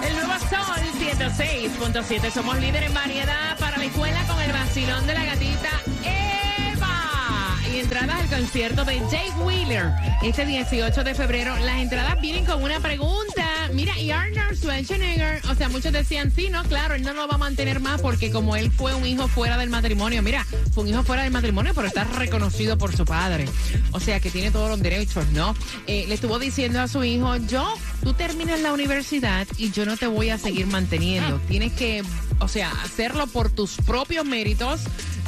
El 0.05 0.13
nuevo 0.15 0.33
Sol 0.49 0.81
106.7. 0.99 2.31
Somos 2.31 2.59
líder 2.59 2.83
en 2.83 2.93
variedad 2.93 3.57
para 3.59 3.77
la 3.77 3.85
escuela 3.85 4.21
con 4.27 4.39
el 4.41 4.51
vacilón 4.51 5.07
de 5.07 5.13
la 5.13 5.25
gatita 5.25 5.69
Eva. 6.03 7.57
Y 7.73 7.79
entradas 7.79 8.19
al 8.21 8.27
concierto 8.29 8.85
de 8.85 8.99
Jake 9.11 9.31
Wheeler 9.43 9.91
este 10.23 10.45
18 10.45 11.03
de 11.03 11.15
febrero. 11.15 11.55
Las 11.57 11.77
entradas 11.81 12.19
vienen 12.21 12.45
con 12.45 12.63
una 12.63 12.79
pregunta. 12.79 13.36
Mira, 13.73 13.97
y 13.99 14.11
Arnold 14.11 14.57
Schwarzenegger, 14.57 15.41
o 15.49 15.55
sea, 15.55 15.69
muchos 15.69 15.91
decían, 15.91 16.31
sí, 16.31 16.49
no, 16.49 16.63
claro, 16.63 16.95
él 16.95 17.03
no 17.03 17.13
lo 17.13 17.27
va 17.27 17.35
a 17.35 17.37
mantener 17.37 17.79
más 17.79 18.01
porque 18.01 18.31
como 18.31 18.55
él 18.55 18.71
fue 18.71 18.93
un 18.93 19.05
hijo 19.05 19.27
fuera 19.27 19.57
del 19.57 19.69
matrimonio, 19.69 20.21
mira, 20.21 20.45
fue 20.73 20.83
un 20.83 20.89
hijo 20.89 21.03
fuera 21.03 21.23
del 21.23 21.31
matrimonio, 21.31 21.73
pero 21.75 21.87
está 21.87 22.03
reconocido 22.03 22.77
por 22.77 22.95
su 22.95 23.05
padre. 23.05 23.45
O 23.91 23.99
sea, 23.99 24.19
que 24.19 24.29
tiene 24.29 24.51
todos 24.51 24.69
los 24.69 24.81
derechos, 24.81 25.25
¿no? 25.33 25.55
Eh, 25.87 26.05
le 26.07 26.15
estuvo 26.15 26.39
diciendo 26.39 26.81
a 26.81 26.87
su 26.87 27.03
hijo, 27.03 27.35
yo, 27.37 27.73
tú 28.03 28.13
terminas 28.13 28.59
la 28.61 28.73
universidad 28.73 29.47
y 29.57 29.71
yo 29.71 29.85
no 29.85 29.97
te 29.97 30.07
voy 30.07 30.29
a 30.29 30.37
seguir 30.37 30.67
manteniendo. 30.67 31.39
Tienes 31.47 31.73
que, 31.73 32.03
o 32.39 32.47
sea, 32.47 32.71
hacerlo 32.83 33.27
por 33.27 33.49
tus 33.49 33.77
propios 33.77 34.25
méritos 34.25 34.81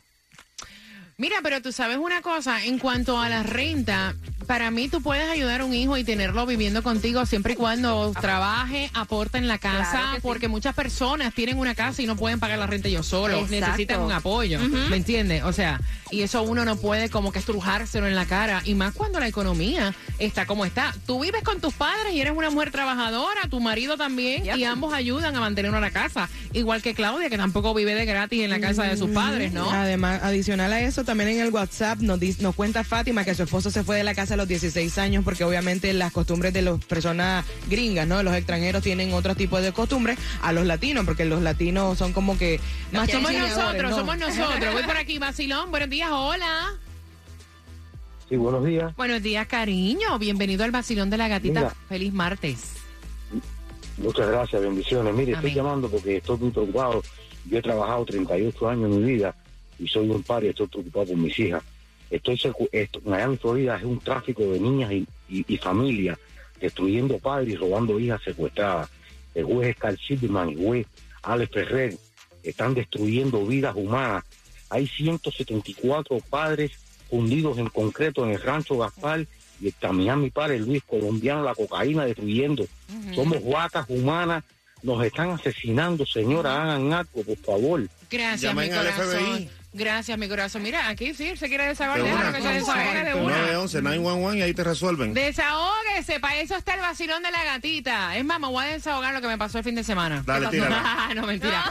Mira, 1.20 1.36
pero 1.42 1.60
tú 1.60 1.70
sabes 1.70 1.98
una 1.98 2.22
cosa, 2.22 2.64
en 2.64 2.78
cuanto 2.78 3.18
a 3.20 3.28
la 3.28 3.42
renta, 3.42 4.14
para 4.46 4.70
mí 4.70 4.88
tú 4.88 5.02
puedes 5.02 5.28
ayudar 5.28 5.60
a 5.60 5.66
un 5.66 5.74
hijo 5.74 5.98
y 5.98 6.02
tenerlo 6.02 6.46
viviendo 6.46 6.82
contigo 6.82 7.26
siempre 7.26 7.52
y 7.52 7.56
cuando 7.56 8.10
trabaje, 8.18 8.90
aporte 8.94 9.36
en 9.36 9.46
la 9.46 9.58
casa, 9.58 9.90
Claro 9.90 10.10
que 10.12 10.16
sí. 10.16 10.22
porque 10.22 10.48
muchas 10.48 10.74
personas 10.74 11.34
tienen 11.34 11.58
una 11.58 11.74
casa 11.74 12.00
y 12.00 12.06
no 12.06 12.16
pueden 12.16 12.40
pagar 12.40 12.58
la 12.58 12.66
renta 12.66 12.88
ellos 12.88 13.06
solos, 13.06 13.38
Exacto. 13.42 13.66
necesitan 13.66 14.00
un 14.00 14.12
apoyo. 14.12 14.58
¿me 14.60 14.96
entiendes? 14.96 15.42
O 15.44 15.52
sea, 15.52 15.78
y 16.10 16.22
eso 16.22 16.42
uno 16.42 16.64
no 16.64 16.76
puede 16.76 17.10
como 17.10 17.32
que 17.32 17.38
estrujárselo 17.38 18.06
en 18.08 18.14
la 18.16 18.24
cara, 18.24 18.62
y 18.64 18.72
más 18.74 18.94
cuando 18.94 19.20
la 19.20 19.28
economía 19.28 19.94
está 20.18 20.46
como 20.46 20.64
está. 20.64 20.94
Tú 21.06 21.20
vives 21.20 21.42
con 21.42 21.60
tus 21.60 21.74
padres 21.74 22.14
y 22.14 22.20
eres 22.22 22.32
una 22.34 22.48
mujer 22.48 22.70
trabajadora, 22.70 23.42
tu 23.50 23.60
marido 23.60 23.98
también, 23.98 24.46
y 24.58 24.64
ambos 24.64 24.94
ayudan 24.94 25.36
a 25.36 25.40
mantener 25.40 25.70
una 25.70 25.90
casa, 25.90 26.30
igual 26.54 26.80
que 26.80 26.94
Claudia, 26.94 27.28
que 27.28 27.36
tampoco 27.36 27.74
vive 27.74 27.94
de 27.94 28.06
gratis 28.06 28.42
en 28.42 28.48
la 28.48 28.58
casa 28.58 28.84
de 28.84 28.96
sus 28.96 29.10
padres, 29.10 29.52
¿no? 29.52 29.70
Además, 29.70 30.22
adicional 30.24 30.72
a 30.72 30.80
eso, 30.80 31.04
también 31.10 31.30
en 31.30 31.40
el 31.40 31.50
WhatsApp 31.52 31.98
nos, 31.98 32.20
dis- 32.20 32.38
nos 32.38 32.54
cuenta 32.54 32.84
Fátima 32.84 33.24
que 33.24 33.34
su 33.34 33.42
esposo 33.42 33.68
se 33.68 33.82
fue 33.82 33.96
de 33.96 34.04
la 34.04 34.14
casa 34.14 34.34
a 34.34 34.36
los 34.36 34.46
16 34.46 34.96
años 34.98 35.24
porque 35.24 35.42
obviamente 35.42 35.92
las 35.92 36.12
costumbres 36.12 36.52
de 36.52 36.62
las 36.62 36.84
personas 36.84 37.44
gringas, 37.68 38.06
¿no? 38.06 38.22
Los 38.22 38.32
extranjeros 38.36 38.80
tienen 38.84 39.12
otro 39.12 39.34
tipo 39.34 39.60
de 39.60 39.72
costumbres 39.72 40.16
a 40.40 40.52
los 40.52 40.66
latinos, 40.66 41.04
porque 41.04 41.24
los 41.24 41.42
latinos 41.42 41.98
son 41.98 42.12
como 42.12 42.38
que 42.38 42.60
más 42.92 43.10
somos 43.10 43.32
nosotros, 43.32 43.90
¿no? 43.90 43.96
somos 43.96 44.18
nosotros. 44.18 44.72
Voy 44.72 44.84
por 44.84 44.96
aquí, 44.96 45.18
Basilón. 45.18 45.72
Buenos 45.72 45.90
días, 45.90 46.10
hola. 46.12 46.78
Sí, 48.28 48.36
buenos 48.36 48.64
días. 48.64 48.94
Buenos 48.94 49.20
días, 49.20 49.48
cariño. 49.48 50.16
Bienvenido 50.20 50.62
al 50.62 50.70
Basilón 50.70 51.10
de 51.10 51.16
la 51.16 51.26
Gatita. 51.26 51.74
Feliz 51.88 52.12
martes. 52.12 52.74
Muchas 53.98 54.28
gracias, 54.28 54.62
bendiciones. 54.62 55.12
Mire, 55.12 55.32
estoy 55.32 55.54
llamando 55.54 55.90
porque 55.90 56.18
estoy 56.18 56.38
muy 56.38 56.50
preocupado. 56.52 57.02
Yo 57.46 57.58
he 57.58 57.62
trabajado 57.62 58.04
38 58.04 58.68
años 58.68 58.84
en 58.92 59.04
mi 59.04 59.12
vida 59.14 59.34
y 59.80 59.88
soy 59.88 60.08
un 60.10 60.22
padre 60.22 60.48
y 60.48 60.50
estoy 60.50 60.66
preocupado 60.68 61.06
por 61.06 61.16
mis 61.16 61.38
hijas. 61.38 61.62
Estoy 62.10 62.36
secu- 62.36 62.68
esto, 62.72 63.00
Miami, 63.04 63.36
Florida 63.36 63.76
es 63.76 63.84
un 63.84 63.98
tráfico 64.00 64.42
de 64.52 64.60
niñas 64.60 64.92
y, 64.92 65.06
y, 65.28 65.44
y 65.48 65.56
familias, 65.58 66.18
destruyendo 66.60 67.18
padres 67.18 67.54
y 67.54 67.56
robando 67.56 67.98
hijas 67.98 68.20
secuestradas. 68.22 68.88
El 69.34 69.44
juez 69.44 69.76
Carl 69.78 69.96
Silverman 69.98 70.50
y 70.50 70.52
el 70.54 70.58
juez 70.66 70.86
Alex 71.22 71.52
Ferrer 71.52 71.96
están 72.42 72.74
destruyendo 72.74 73.46
vidas 73.46 73.74
humanas. 73.76 74.24
Hay 74.70 74.86
174 74.86 76.18
padres 76.28 76.72
hundidos 77.10 77.58
en 77.58 77.68
concreto 77.68 78.24
en 78.24 78.32
el 78.32 78.40
rancho 78.42 78.78
Gaspar 78.78 79.26
y 79.60 79.68
está 79.68 79.92
Miami 79.92 80.30
Padre 80.30 80.58
Luis 80.58 80.82
colombiano, 80.84 81.42
la 81.42 81.54
cocaína 81.54 82.04
destruyendo. 82.06 82.66
Somos 83.14 83.44
vacas 83.44 83.84
humanas, 83.88 84.42
nos 84.82 85.04
están 85.04 85.30
asesinando, 85.30 86.06
señora, 86.06 86.62
hagan 86.62 86.92
algo, 86.92 87.22
por 87.22 87.36
favor. 87.36 87.86
Gracias, 88.10 88.40
Llamen 88.42 88.70
mi 88.70 88.76
al. 88.76 88.86
FBI. 88.86 89.50
Gracias, 89.72 90.18
mi 90.18 90.28
corazón. 90.28 90.62
Mira, 90.62 90.88
aquí 90.88 91.14
sí, 91.14 91.36
se 91.36 91.48
quiere 91.48 91.68
desahogar. 91.68 92.02
De 92.02 92.10
Déjalo 92.10 92.32
que 92.32 92.42
se 92.42 92.48
desahogue 92.48 93.04
de 93.04 93.14
una. 93.14 93.38
911, 93.38 93.82
911 93.82 94.38
y 94.38 94.42
ahí 94.42 94.52
te 94.52 94.64
resuelven. 94.64 95.14
Desahógese, 95.14 96.18
para 96.18 96.40
eso 96.40 96.56
está 96.56 96.74
el 96.74 96.80
vacilón 96.80 97.22
de 97.22 97.30
la 97.30 97.44
gatita. 97.44 98.16
Es 98.16 98.24
más, 98.24 98.40
me 98.40 98.48
voy 98.48 98.64
a 98.64 98.68
desahogar 98.68 99.14
lo 99.14 99.20
que 99.20 99.28
me 99.28 99.38
pasó 99.38 99.58
el 99.58 99.64
fin 99.64 99.76
de 99.76 99.84
semana. 99.84 100.24
Dale, 100.26 100.48
tírala. 100.48 101.10
no, 101.14 101.24
mentira. 101.24 101.62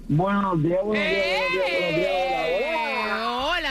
Buenos 0.08 0.62
días, 0.62 0.80
buenos 0.84 1.10
días, 1.10 1.40
buenos 1.40 1.52
días, 1.52 1.72
buenos 1.80 1.96
días. 1.96 2.43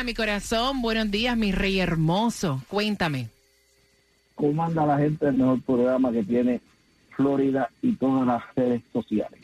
Hola, 0.02 0.08
mi 0.08 0.14
corazón. 0.14 0.82
Buenos 0.82 1.12
días, 1.12 1.36
mi 1.36 1.52
rey 1.52 1.78
hermoso. 1.78 2.60
Cuéntame. 2.66 3.28
¿Cómo 4.34 4.64
anda 4.64 4.84
la 4.84 4.98
gente 4.98 5.26
del 5.26 5.36
mejor 5.36 5.62
programa 5.62 6.10
que 6.10 6.24
tiene 6.24 6.60
Florida 7.14 7.70
y 7.82 7.94
todas 7.94 8.26
las 8.26 8.42
redes 8.56 8.82
sociales? 8.92 9.40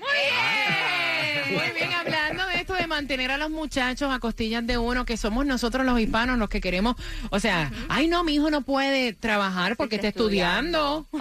Muy 1.49 1.71
bien, 1.77 1.93
hablando 1.93 2.45
de 2.49 2.57
esto 2.57 2.75
de 2.75 2.89
mantener 2.89 3.31
a 3.31 3.39
los 3.39 3.51
muchachos 3.51 4.13
a 4.13 4.19
costillas 4.19 4.67
de 4.67 4.79
uno, 4.79 5.05
que 5.05 5.17
somos 5.17 5.47
nosotros 5.47 5.87
los 5.87 6.01
hispanos 6.01 6.39
los 6.39 6.49
que 6.49 6.61
queremos, 6.61 6.97
o 7.31 7.39
sea, 7.39 7.71
ay 7.89 8.09
no, 8.09 8.25
mi 8.25 8.35
hijo 8.35 8.51
no 8.51 8.63
puede 8.63 9.13
trabajar 9.13 9.77
porque 9.77 9.95
está 9.95 10.09
estudiando. 10.09 11.07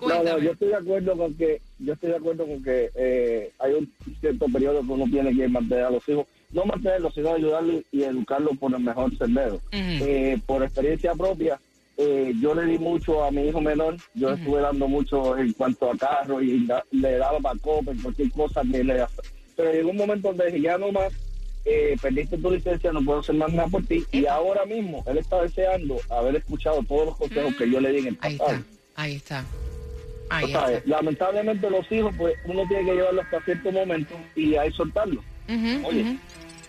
No, 0.00 0.22
no, 0.24 0.38
yo 0.38 0.52
estoy 0.52 0.68
de 0.68 0.76
acuerdo 0.76 1.16
con 1.16 1.34
que, 1.34 1.60
yo 1.78 1.92
estoy 1.92 2.10
de 2.10 2.16
acuerdo 2.16 2.46
con 2.46 2.62
que 2.62 2.90
eh, 2.96 3.52
hay 3.60 3.74
un 3.74 3.92
cierto 4.20 4.46
periodo 4.46 4.80
que 4.80 4.92
uno 4.92 5.04
tiene 5.04 5.34
que 5.34 5.48
mantener 5.48 5.84
a 5.84 5.90
los 5.90 6.08
hijos, 6.08 6.26
no 6.50 6.64
mantenerlos, 6.64 7.14
sino 7.14 7.32
ayudarlos 7.34 7.82
y 7.92 8.02
educarlos 8.02 8.56
por 8.58 8.74
el 8.74 8.80
mejor 8.80 9.16
sendero. 9.18 9.60
Eh, 10.00 10.38
por 10.46 10.62
experiencia 10.62 11.14
propia, 11.14 11.60
eh, 11.96 12.32
yo 12.40 12.54
le 12.54 12.64
di 12.66 12.78
mucho 12.78 13.24
a 13.24 13.30
mi 13.30 13.48
hijo 13.48 13.60
menor, 13.60 13.96
yo 14.14 14.30
estuve 14.30 14.60
dando 14.60 14.86
mucho 14.88 15.36
en 15.36 15.52
cuanto 15.52 15.90
a 15.90 15.96
carro 15.96 16.40
y 16.40 16.64
da- 16.66 16.84
le 16.92 17.18
daba 17.18 17.38
para 17.40 17.58
copa, 17.58 17.92
cualquier 18.02 18.30
cosa 18.32 18.62
que 18.70 18.84
le 18.84 19.04
Pero 19.56 19.72
llegó 19.72 19.90
un 19.90 19.96
momento 19.96 20.28
donde 20.28 20.46
dije, 20.46 20.60
ya 20.62 20.78
no 20.78 20.92
más, 20.92 21.12
eh, 21.64 21.96
perdiste 22.00 22.38
tu 22.38 22.50
licencia, 22.52 22.92
no 22.92 23.02
puedo 23.04 23.18
hacer 23.18 23.34
más 23.34 23.52
nada 23.52 23.68
por 23.68 23.84
ti. 23.84 24.06
Y 24.12 24.24
ahora 24.26 24.64
mismo, 24.64 25.02
él 25.06 25.18
está 25.18 25.42
deseando 25.42 25.96
haber 26.08 26.36
escuchado 26.36 26.82
todos 26.84 27.06
los 27.06 27.16
consejos 27.16 27.54
que 27.56 27.68
yo 27.68 27.80
le 27.80 27.90
di 27.90 27.98
en 27.98 28.06
el 28.06 28.16
pasado. 28.16 28.64
Ahí 28.94 29.16
está. 29.16 29.40
O 29.40 29.44
Ahí 30.30 30.52
sea, 30.52 30.70
está. 30.70 30.88
lamentablemente 30.88 31.68
los 31.68 31.90
hijos, 31.90 32.14
pues 32.16 32.34
uno 32.44 32.62
tiene 32.68 32.84
que 32.84 32.94
llevarlos 32.94 33.24
hasta 33.24 33.40
cierto 33.44 33.72
momento 33.72 34.14
y 34.36 34.54
ahí 34.54 34.70
soltarlos. 34.72 35.24
Oye, 35.48 36.18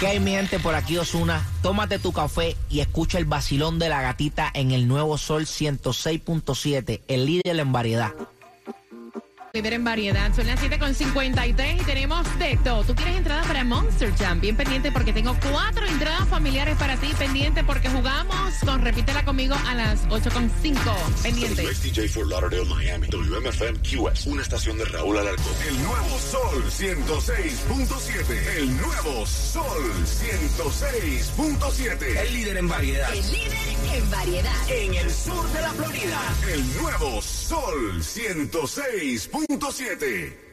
¿Qué 0.00 0.08
hay, 0.08 0.18
mi 0.18 0.32
gente? 0.32 0.58
Por 0.58 0.74
aquí, 0.74 0.98
Osuna. 0.98 1.46
Tómate 1.62 2.00
tu 2.00 2.12
café 2.12 2.56
y 2.68 2.80
escucha 2.80 3.18
el 3.18 3.26
vacilón 3.26 3.78
de 3.78 3.90
la 3.90 4.02
gatita 4.02 4.50
en 4.52 4.72
el 4.72 4.88
nuevo 4.88 5.16
Sol 5.16 5.44
106.7, 5.44 7.02
el 7.06 7.26
líder 7.26 7.60
en 7.60 7.70
variedad. 7.70 8.12
Líder 9.54 9.74
en 9.74 9.84
variedad, 9.84 10.34
son 10.34 10.48
las 10.48 10.60
7.53 10.60 11.80
y 11.80 11.84
tenemos 11.84 12.38
de 12.40 12.58
todo. 12.64 12.82
¿Tú 12.82 12.96
quieres 12.96 13.18
entrada 13.18 13.44
para 13.44 13.62
Monster 13.62 14.12
Jam? 14.16 14.40
Bien 14.40 14.56
pendiente 14.56 14.90
porque 14.90 15.12
tengo 15.12 15.36
cuatro 15.48 15.86
entradas 15.86 16.28
familiares 16.28 16.76
para 16.76 16.96
ti. 16.96 17.06
Pendiente 17.16 17.62
porque 17.62 17.88
jugamos 17.88 18.52
con 18.64 18.82
Repítela 18.82 19.24
conmigo 19.24 19.54
a 19.64 19.76
las 19.76 20.08
8.5. 20.08 20.76
Pendiente. 21.22 21.68
DJ 21.84 22.08
for 22.08 22.26
Lauderdale, 22.26 22.64
Miami. 22.64 23.06
WMFM 23.06 23.78
QS. 23.78 24.26
Una 24.26 24.42
estación 24.42 24.76
de 24.76 24.86
Raúl 24.86 25.18
Alarcón. 25.18 25.54
El 25.68 25.80
nuevo 25.84 26.18
Sol 26.18 26.64
106.7. 26.64 28.56
El 28.56 28.76
nuevo 28.76 29.24
Sol 29.24 29.84
106.7. 30.04 32.02
El 32.02 32.34
líder 32.34 32.56
en 32.56 32.66
variedad. 32.66 33.14
El 33.14 33.30
líder 33.30 33.52
en 33.94 34.10
variedad. 34.10 34.68
En 34.68 34.94
el 34.94 35.08
sur 35.12 35.48
de 35.52 35.60
la 35.60 35.70
Florida. 35.74 36.20
El 36.52 36.76
nuevo 36.82 37.22
Sol 37.22 38.02
106.7. 38.02 39.43
¡Punto 39.46 39.70
siete! 39.72 40.43